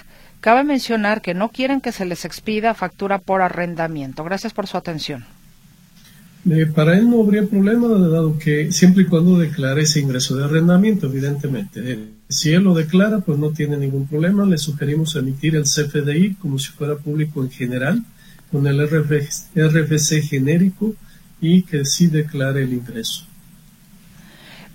[0.43, 4.25] Cabe mencionar que no quieren que se les expida factura por arrendamiento.
[4.25, 5.25] Gracias por su atención.
[6.51, 10.45] Eh, para él no habría problema, dado que siempre y cuando declare ese ingreso de
[10.45, 11.99] arrendamiento, evidentemente.
[12.29, 14.47] Si él lo declara, pues no tiene ningún problema.
[14.47, 18.03] Le sugerimos emitir el CFDI como si fuera público en general,
[18.51, 20.95] con el RFC genérico
[21.41, 23.28] y que sí declare el ingreso.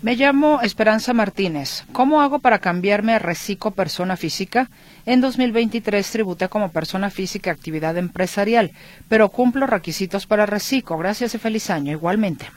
[0.03, 1.85] Me llamo Esperanza Martínez.
[1.93, 4.69] ¿Cómo hago para cambiarme a Recico persona física?
[5.05, 8.71] En 2023 tributé como persona física actividad empresarial,
[9.07, 10.97] pero cumplo requisitos para Recico.
[10.97, 12.47] Gracias y feliz año igualmente.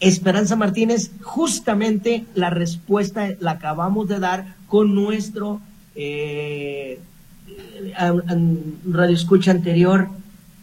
[0.00, 5.60] Esperanza Martínez, justamente la respuesta la acabamos de dar con nuestro
[5.94, 6.98] eh,
[8.90, 10.08] radio escucha anterior.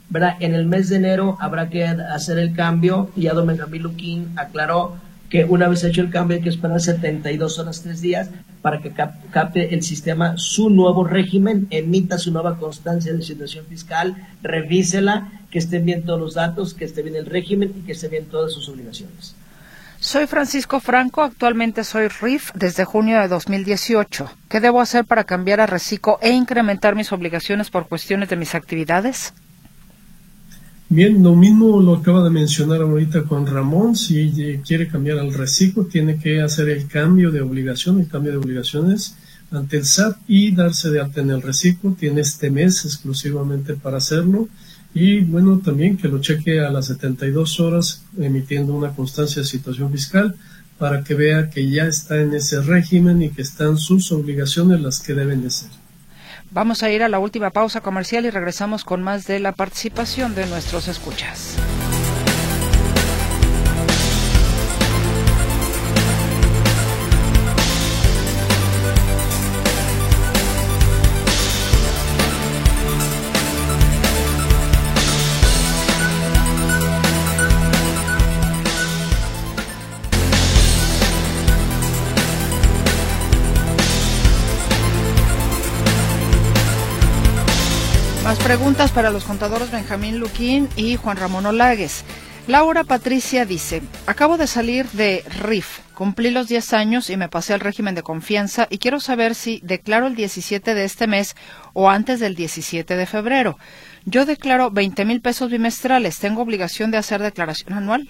[0.09, 0.35] ¿verdad?
[0.41, 3.09] En el mes de enero habrá que hacer el cambio.
[3.15, 4.97] Ya don Benjamín Luquín aclaró
[5.29, 8.29] que una vez hecho el cambio hay que esperar 72 horas, 3 días
[8.61, 14.15] para que capte el sistema su nuevo régimen, emita su nueva constancia de situación fiscal,
[14.41, 18.07] revísela, que estén bien todos los datos, que esté bien el régimen y que esté
[18.07, 19.35] bien todas sus obligaciones.
[20.01, 24.31] Soy Francisco Franco, actualmente soy RIF desde junio de 2018.
[24.47, 28.55] ¿Qué debo hacer para cambiar a Recico e incrementar mis obligaciones por cuestiones de mis
[28.55, 29.33] actividades?
[30.91, 33.95] Bien, lo mismo lo acaba de mencionar ahorita Juan Ramón.
[33.95, 38.39] Si quiere cambiar al reciclo, tiene que hacer el cambio de obligación, el cambio de
[38.39, 39.15] obligaciones
[39.51, 41.95] ante el SAT y darse de alta en el reciclo.
[41.97, 44.49] Tiene este mes exclusivamente para hacerlo.
[44.95, 49.91] Y bueno, también que lo cheque a las 72 horas emitiendo una constancia de situación
[49.91, 50.35] fiscal
[50.79, 54.99] para que vea que ya está en ese régimen y que están sus obligaciones las
[55.01, 55.69] que deben de ser.
[56.51, 60.33] Vamos a ir a la última pausa comercial y regresamos con más de la participación
[60.33, 61.55] de nuestros escuchas.
[88.49, 92.03] Preguntas para los contadores Benjamín Luquín y Juan Ramón Olagues.
[92.47, 97.53] Laura Patricia dice, acabo de salir de RIF, cumplí los 10 años y me pasé
[97.53, 101.35] al régimen de confianza y quiero saber si declaro el 17 de este mes
[101.73, 103.59] o antes del 17 de febrero.
[104.05, 108.07] Yo declaro 20 mil pesos bimestrales, ¿tengo obligación de hacer declaración anual?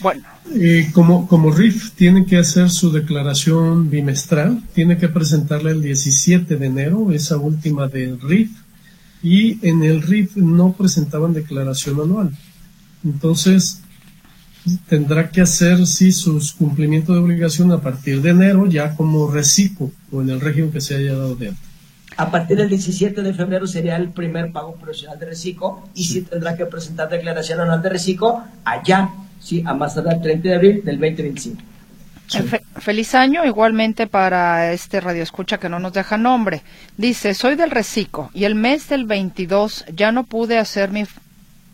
[0.00, 0.22] Bueno.
[0.54, 6.56] Eh, como, como RIF tiene que hacer su declaración bimestral, tiene que presentarla el 17
[6.56, 8.50] de enero, esa última de RIF,
[9.22, 12.30] y en el RIF no presentaban declaración anual.
[13.04, 13.82] Entonces,
[14.88, 19.90] tendrá que hacer sí sus cumplimientos de obligación a partir de enero, ya como reciclo
[20.12, 21.60] o en el régimen que se haya dado de alta.
[22.16, 26.22] A partir del 17 de febrero sería el primer pago profesional de reciclo y sí,
[26.22, 30.54] tendrá que presentar declaración anual de reciclo allá sí, a más tardar el 30 de
[30.54, 31.62] abril del 2025.
[32.78, 36.62] feliz año igualmente para este radio escucha que no nos deja nombre.
[36.96, 41.04] Dice, soy del Recico y el mes del 22 ya no pude hacer mi,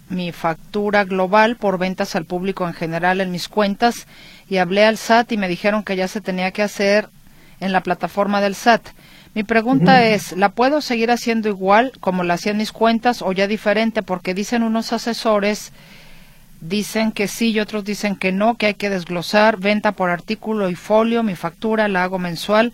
[0.08, 4.06] mi factura global por ventas al público en general en mis cuentas
[4.48, 7.08] y hablé al SAT y me dijeron que ya se tenía que hacer
[7.60, 8.82] en la plataforma del SAT.
[9.34, 13.32] Mi pregunta es, ¿la puedo seguir haciendo igual como la hacía en mis cuentas o
[13.32, 14.02] ya diferente?
[14.02, 15.72] Porque dicen unos asesores
[16.68, 20.70] dicen que sí y otros dicen que no, que hay que desglosar, venta por artículo
[20.70, 22.72] y folio, mi factura la hago mensual.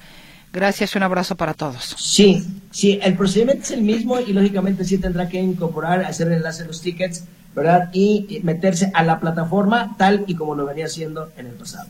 [0.53, 1.95] Gracias y un abrazo para todos.
[1.99, 6.34] Sí, sí, el procedimiento es el mismo y lógicamente sí tendrá que incorporar, hacer el
[6.34, 7.24] enlace de los tickets,
[7.55, 7.88] ¿verdad?
[7.93, 11.88] Y meterse a la plataforma tal y como lo venía haciendo en el pasado.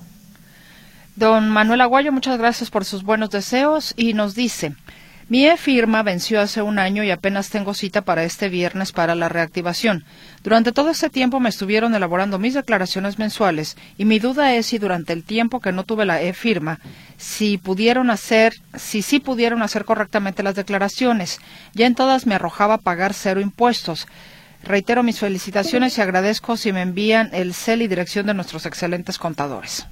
[1.17, 4.75] Don Manuel Aguayo, muchas gracias por sus buenos deseos y nos dice,
[5.31, 9.29] mi e-firma venció hace un año y apenas tengo cita para este viernes para la
[9.29, 10.03] reactivación.
[10.43, 14.79] Durante todo ese tiempo me estuvieron elaborando mis declaraciones mensuales y mi duda es si
[14.79, 16.81] durante el tiempo que no tuve la e-firma,
[17.17, 21.39] si pudieron hacer, si sí pudieron hacer correctamente las declaraciones.
[21.75, 24.09] Ya en todas me arrojaba pagar cero impuestos.
[24.65, 29.17] Reitero mis felicitaciones y agradezco si me envían el CEL y dirección de nuestros excelentes
[29.17, 29.87] contadores.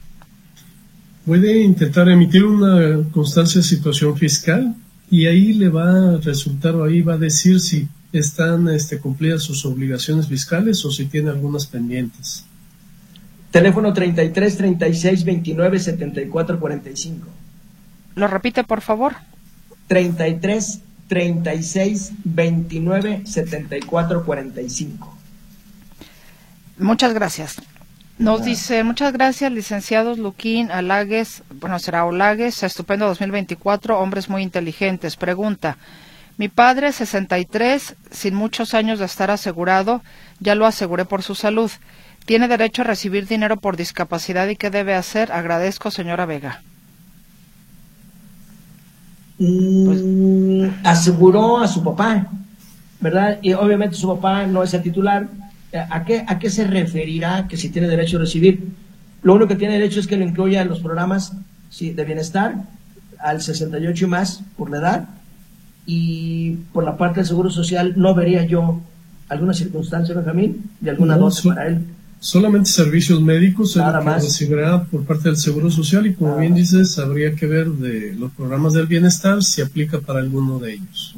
[1.24, 4.74] Puede intentar emitir una constancia de situación fiscal
[5.10, 9.42] y ahí le va a resultar o ahí va a decir si están este, cumplidas
[9.42, 12.44] sus obligaciones fiscales o si tiene algunas pendientes.
[13.50, 17.26] Teléfono 33 36 29 74 45.
[18.14, 19.14] ¿Lo repite, por favor?
[19.86, 25.18] 33 36 29 74 45.
[26.78, 27.56] Muchas gracias.
[28.18, 35.14] Nos dice, muchas gracias, licenciados Luquín, Alagues, bueno, será Olagues, estupendo 2024, hombres muy inteligentes.
[35.14, 35.76] Pregunta,
[36.36, 40.02] mi padre, 63, sin muchos años de estar asegurado,
[40.40, 41.70] ya lo aseguré por su salud.
[42.26, 45.30] Tiene derecho a recibir dinero por discapacidad y qué debe hacer.
[45.30, 46.62] Agradezco, señora Vega.
[49.38, 52.26] Mm, aseguró a su papá,
[53.00, 53.38] ¿verdad?
[53.42, 55.28] Y obviamente su papá no es el titular.
[55.72, 58.68] ¿A qué, ¿A qué se referirá que si tiene derecho a recibir?
[59.22, 61.32] Lo único que tiene derecho es que lo incluya en los programas
[61.68, 62.54] sí, de bienestar
[63.18, 65.08] al 68 y más por la edad.
[65.86, 68.80] Y por la parte del Seguro Social no vería yo
[69.28, 71.84] alguna circunstancia, Benjamín, de alguna no, dosis para él.
[72.20, 74.24] Solamente servicios médicos Nada más.
[74.24, 78.32] recibirá por parte del Seguro Social y como bien dices, habría que ver de los
[78.32, 81.14] programas del bienestar si aplica para alguno de ellos.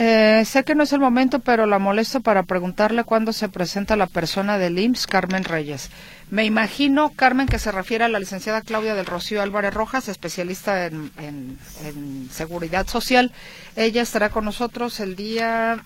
[0.00, 3.96] Eh, sé que no es el momento, pero la molesto para preguntarle cuándo se presenta
[3.96, 5.90] la persona del IMSS, Carmen Reyes.
[6.30, 10.86] Me imagino, Carmen, que se refiere a la licenciada Claudia del Rocío Álvarez Rojas, especialista
[10.86, 13.32] en, en seguridad social.
[13.74, 15.82] Ella estará con nosotros el día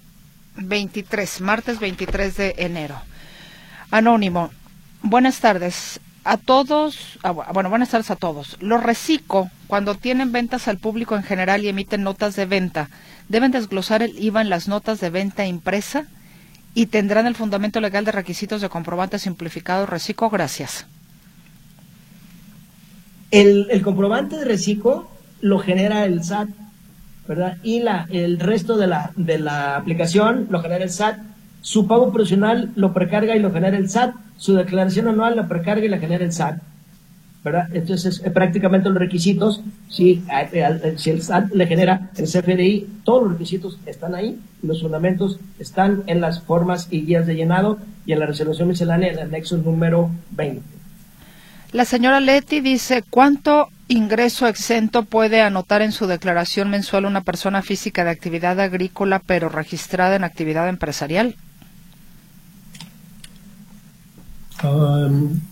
[0.57, 3.01] 23, martes 23 de enero.
[3.91, 4.51] Anónimo,
[5.01, 8.57] buenas tardes a todos, ah, bueno, buenas tardes a todos.
[8.61, 12.89] Los reciclo cuando tienen ventas al público en general y emiten notas de venta,
[13.33, 16.05] deben desglosar el IVA en las notas de venta impresa
[16.75, 20.31] y tendrán el fundamento legal de requisitos de comprobante simplificado reciclo.
[20.31, 20.87] Gracias.
[23.33, 25.11] El, el comprobante de reciclo
[25.41, 26.51] lo genera el SAT,
[27.27, 27.57] ¿verdad?
[27.65, 32.13] Y la, el resto de la, de la aplicación lo genera el SAT su pago
[32.13, 35.99] profesional lo precarga y lo genera el SAT, su declaración anual la precarga y la
[35.99, 36.59] genera el SAT.
[37.45, 40.23] Entonces, prácticamente los requisitos, si,
[40.97, 46.05] si el SAT le genera el CFDI, todos los requisitos están ahí los fundamentos están
[46.07, 49.57] en las formas y guías de llenado y en la resolución miscelánea en el anexo
[49.57, 50.63] número 20.
[51.73, 57.63] La señora Leti dice, ¿cuánto ingreso exento puede anotar en su declaración mensual una persona
[57.63, 61.37] física de actividad agrícola pero registrada en actividad empresarial?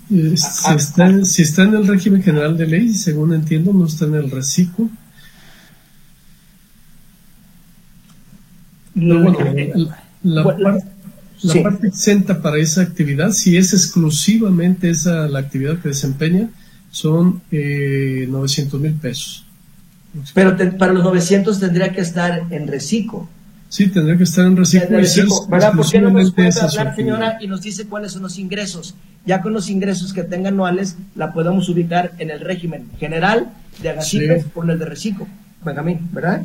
[0.09, 4.15] Si, está, si, está, en el régimen general de ley, según entiendo, no está en
[4.15, 4.89] el reciclo.
[8.95, 9.39] bueno,
[10.23, 10.45] la,
[11.63, 16.51] parte, exenta para esa actividad, si es exclusivamente esa la actividad que desempeña,
[16.91, 19.47] son eh, 900 mil pesos.
[20.35, 23.29] Pero para los 900 tendría que estar en reciclo.
[23.71, 25.47] Sí, tendría que estar en reciclo.
[25.47, 25.73] ¿Verdad?
[25.75, 28.97] ¿Por qué no nos puede hablar, señora, y nos dice cuáles son los ingresos?
[29.25, 33.91] Ya con los ingresos que tenga anuales, la podemos ubicar en el régimen general de
[33.91, 35.29] Agacipes por el de reciclo.
[35.65, 36.43] Benjamín, ¿verdad?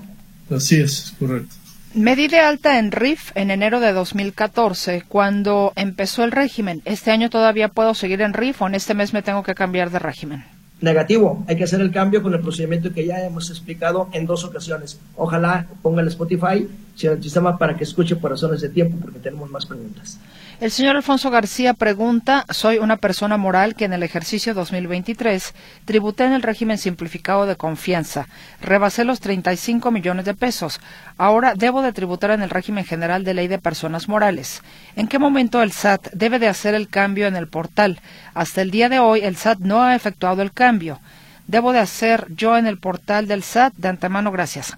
[0.52, 1.56] Así es, correcto.
[1.96, 6.84] Me di de alta en RIF en enero de 2014, cuando empezó el régimen.
[6.86, 9.90] ¿Este año todavía puedo seguir en RIF o en este mes me tengo que cambiar
[9.90, 10.44] de régimen?
[10.82, 11.44] Negativo.
[11.48, 15.00] Hay que hacer el cambio con el procedimiento que ya hemos explicado en dos ocasiones.
[15.16, 19.20] Ojalá ponga el Spotify, si el sistema para que escuche por razones de tiempo, porque
[19.20, 20.20] tenemos más preguntas.
[20.62, 25.54] El señor Alfonso García pregunta, soy una persona moral que en el ejercicio 2023
[25.84, 28.30] tributé en el régimen simplificado de confianza,
[28.62, 30.80] rebasé los 35 millones de pesos,
[31.18, 34.62] ahora debo de tributar en el régimen general de ley de personas morales.
[34.96, 38.00] ¿En qué momento el SAT debe de hacer el cambio en el portal?
[38.34, 41.02] Hasta el día de hoy el SAT no ha efectuado el cambio.
[41.48, 43.74] ¿Debo de hacer yo en el portal del SAT?
[43.76, 44.78] De antemano, gracias.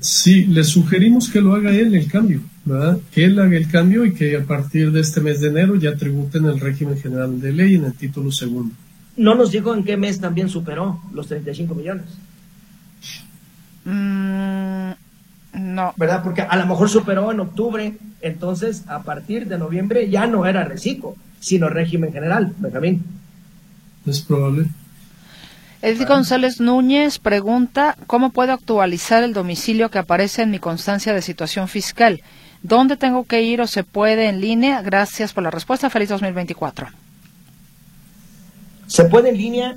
[0.00, 2.98] Sí, le sugerimos que lo haga él el cambio, ¿verdad?
[3.12, 5.94] Que él haga el cambio y que a partir de este mes de enero ya
[5.94, 8.74] tributen el régimen general de ley en el título segundo.
[9.16, 12.06] No nos dijo en qué mes también superó los 35 millones.
[13.84, 14.90] Mm,
[15.74, 15.92] no.
[15.96, 16.22] ¿Verdad?
[16.22, 20.64] Porque a lo mejor superó en octubre, entonces a partir de noviembre ya no era
[20.64, 23.04] reciclo, sino régimen general, Benjamín.
[24.06, 24.68] Es probable.
[25.82, 31.22] Edith González Núñez pregunta, ¿cómo puedo actualizar el domicilio que aparece en mi constancia de
[31.22, 32.20] situación fiscal?
[32.62, 34.82] ¿Dónde tengo que ir o se puede en línea?
[34.82, 35.88] Gracias por la respuesta.
[35.88, 36.88] Feliz 2024.
[38.86, 39.76] Se puede en línea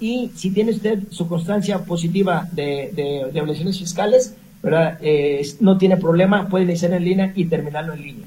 [0.00, 4.98] y si tiene usted su constancia positiva de, de, obligaciones fiscales, ¿verdad?
[5.02, 8.26] Eh, no tiene problema, puede iniciar en línea y terminarlo en línea.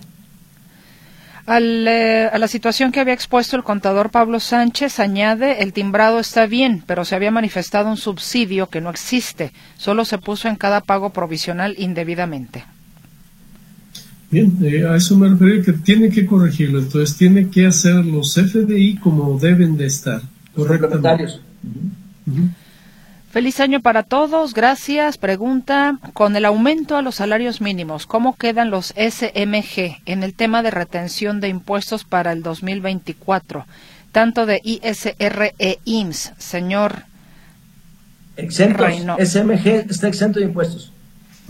[1.50, 6.46] Eh, a la situación que había expuesto el contador Pablo Sánchez, añade, el timbrado está
[6.46, 10.82] bien, pero se había manifestado un subsidio que no existe, solo se puso en cada
[10.82, 12.66] pago provisional indebidamente.
[14.30, 18.34] Bien, eh, a eso me refiero que tiene que corregirlo, entonces tiene que hacer los
[18.34, 20.22] FDI como deben de estar.
[20.54, 21.40] Correctamente.
[23.38, 25.20] Feliz año para todos, gracias.
[25.20, 30.64] Pregunta, con el aumento a los salarios mínimos, ¿cómo quedan los SMG en el tema
[30.64, 33.68] de retención de impuestos para el 2024?
[34.12, 37.04] Tanto de ISR e IMSS, señor.
[38.38, 38.92] Exentos.
[39.24, 40.92] SMG está exento de impuestos.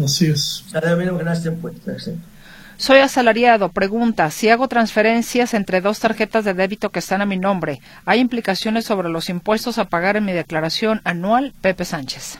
[0.03, 0.65] Así es.
[0.67, 2.27] Salario mínimo general está exento.
[2.77, 3.69] Soy asalariado.
[3.69, 8.19] Pregunta, si hago transferencias entre dos tarjetas de débito que están a mi nombre, ¿hay
[8.19, 11.53] implicaciones sobre los impuestos a pagar en mi declaración anual?
[11.59, 12.39] Pepe Sánchez.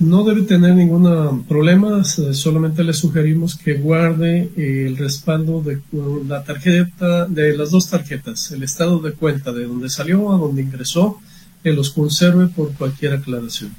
[0.00, 5.78] No debe tener ningún problema, solamente le sugerimos que guarde eh, el respaldo de
[6.26, 10.62] la tarjeta, de las dos tarjetas, el estado de cuenta de donde salió a donde
[10.62, 11.20] ingresó,
[11.62, 13.72] que los conserve por cualquier aclaración.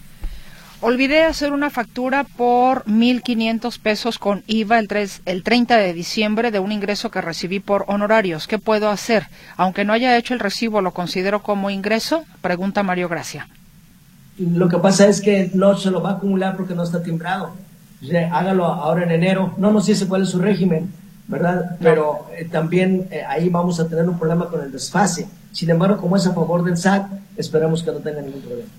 [0.82, 6.60] Olvidé hacer una factura por 1.500 pesos con IVA el, el 30 de diciembre de
[6.60, 8.46] un ingreso que recibí por honorarios.
[8.46, 9.28] ¿Qué puedo hacer?
[9.56, 12.26] Aunque no haya hecho el recibo, ¿lo considero como ingreso?
[12.42, 13.48] Pregunta Mario Gracia.
[14.38, 17.54] Lo que pasa es que no se lo va a acumular porque no está timbrado.
[18.32, 19.56] hágalo ahora en enero.
[19.58, 20.92] No, no sé cuál es su régimen,
[21.28, 21.78] ¿verdad?
[21.80, 25.28] Pero eh, también eh, ahí vamos a tener un problema con el desfase.
[25.54, 27.08] Sin embargo, como es a favor del SAT,
[27.38, 28.70] esperamos que no tenga ningún problema.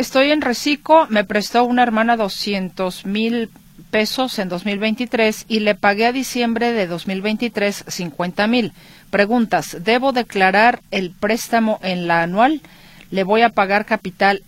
[0.00, 3.50] Estoy en Recico, me prestó una hermana 200 mil
[3.90, 8.72] pesos en 2023 y le pagué a diciembre de 2023 50 mil.
[9.10, 12.62] Preguntas, ¿debo declarar el préstamo en la anual?
[13.10, 14.42] ¿Le voy a pagar capital?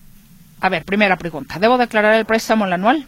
[0.59, 3.07] A ver, primera pregunta, ¿debo declarar el préstamo en la anual?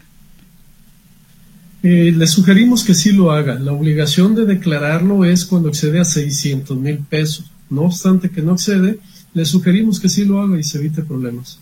[1.81, 3.55] Eh, le sugerimos que sí lo haga.
[3.55, 7.49] La obligación de declararlo es cuando excede a 600 mil pesos.
[7.71, 8.99] No obstante que no excede,
[9.33, 11.59] le sugerimos que sí lo haga y se evite problemas.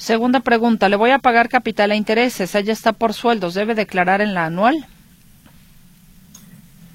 [0.00, 2.54] Segunda pregunta, le voy a pagar capital e intereses.
[2.54, 3.52] Ella está por sueldos.
[3.52, 4.86] ¿Debe declarar en la anual?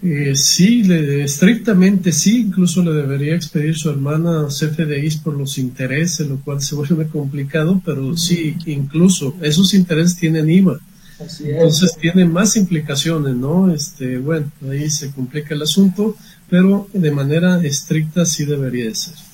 [0.02, 0.82] Eh, sí,
[1.22, 2.42] estrictamente sí.
[2.42, 7.80] Incluso le debería expedir su hermana CFDIs por los intereses, lo cual se vuelve complicado,
[7.86, 10.80] pero sí, incluso esos intereses tienen IVA.
[11.44, 13.72] Entonces tiene más implicaciones, ¿no?
[13.72, 16.18] Este, bueno, ahí se complica el asunto,
[16.50, 19.25] pero de manera estricta sí debería de ser.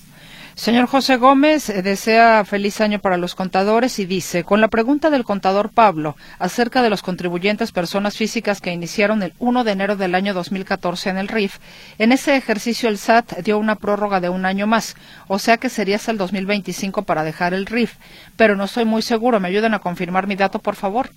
[0.61, 5.09] Señor José Gómez eh, desea feliz año para los contadores y dice, con la pregunta
[5.09, 9.95] del contador Pablo acerca de los contribuyentes personas físicas que iniciaron el 1 de enero
[9.95, 11.57] del año 2014 en el RIF,
[11.97, 14.95] en ese ejercicio el SAT dio una prórroga de un año más,
[15.27, 17.95] o sea que sería hasta el 2025 para dejar el RIF,
[18.37, 21.09] pero no estoy muy seguro, ¿me ayudan a confirmar mi dato, por favor?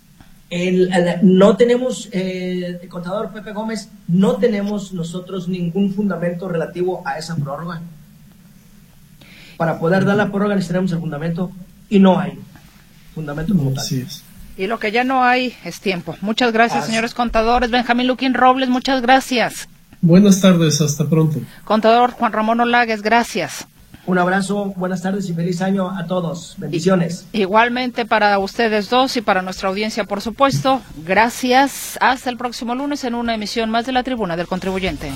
[1.23, 7.83] no tenemos, eh, contador Pepe Gómez, no tenemos nosotros ningún fundamento relativo a esa prórroga
[9.57, 11.51] para poder dar la prórroga necesitaremos el fundamento
[11.89, 12.39] y no hay
[13.15, 13.85] fundamento como tal.
[14.57, 16.17] Y lo que ya no hay es tiempo.
[16.21, 17.71] Muchas gracias, señores contadores.
[17.71, 19.69] Benjamín Luquín Robles, muchas gracias.
[20.01, 21.41] Buenas tardes, hasta pronto.
[21.65, 23.67] Contador Juan Ramón Olagues, gracias.
[24.07, 26.57] Un abrazo, buenas tardes y feliz año a todos.
[26.59, 27.27] Bendiciones.
[27.33, 30.83] Igualmente para ustedes dos y para nuestra audiencia, por supuesto.
[31.07, 31.97] Gracias.
[32.03, 35.11] Hasta el próximo lunes en una emisión más de la Tribuna del Contribuyente.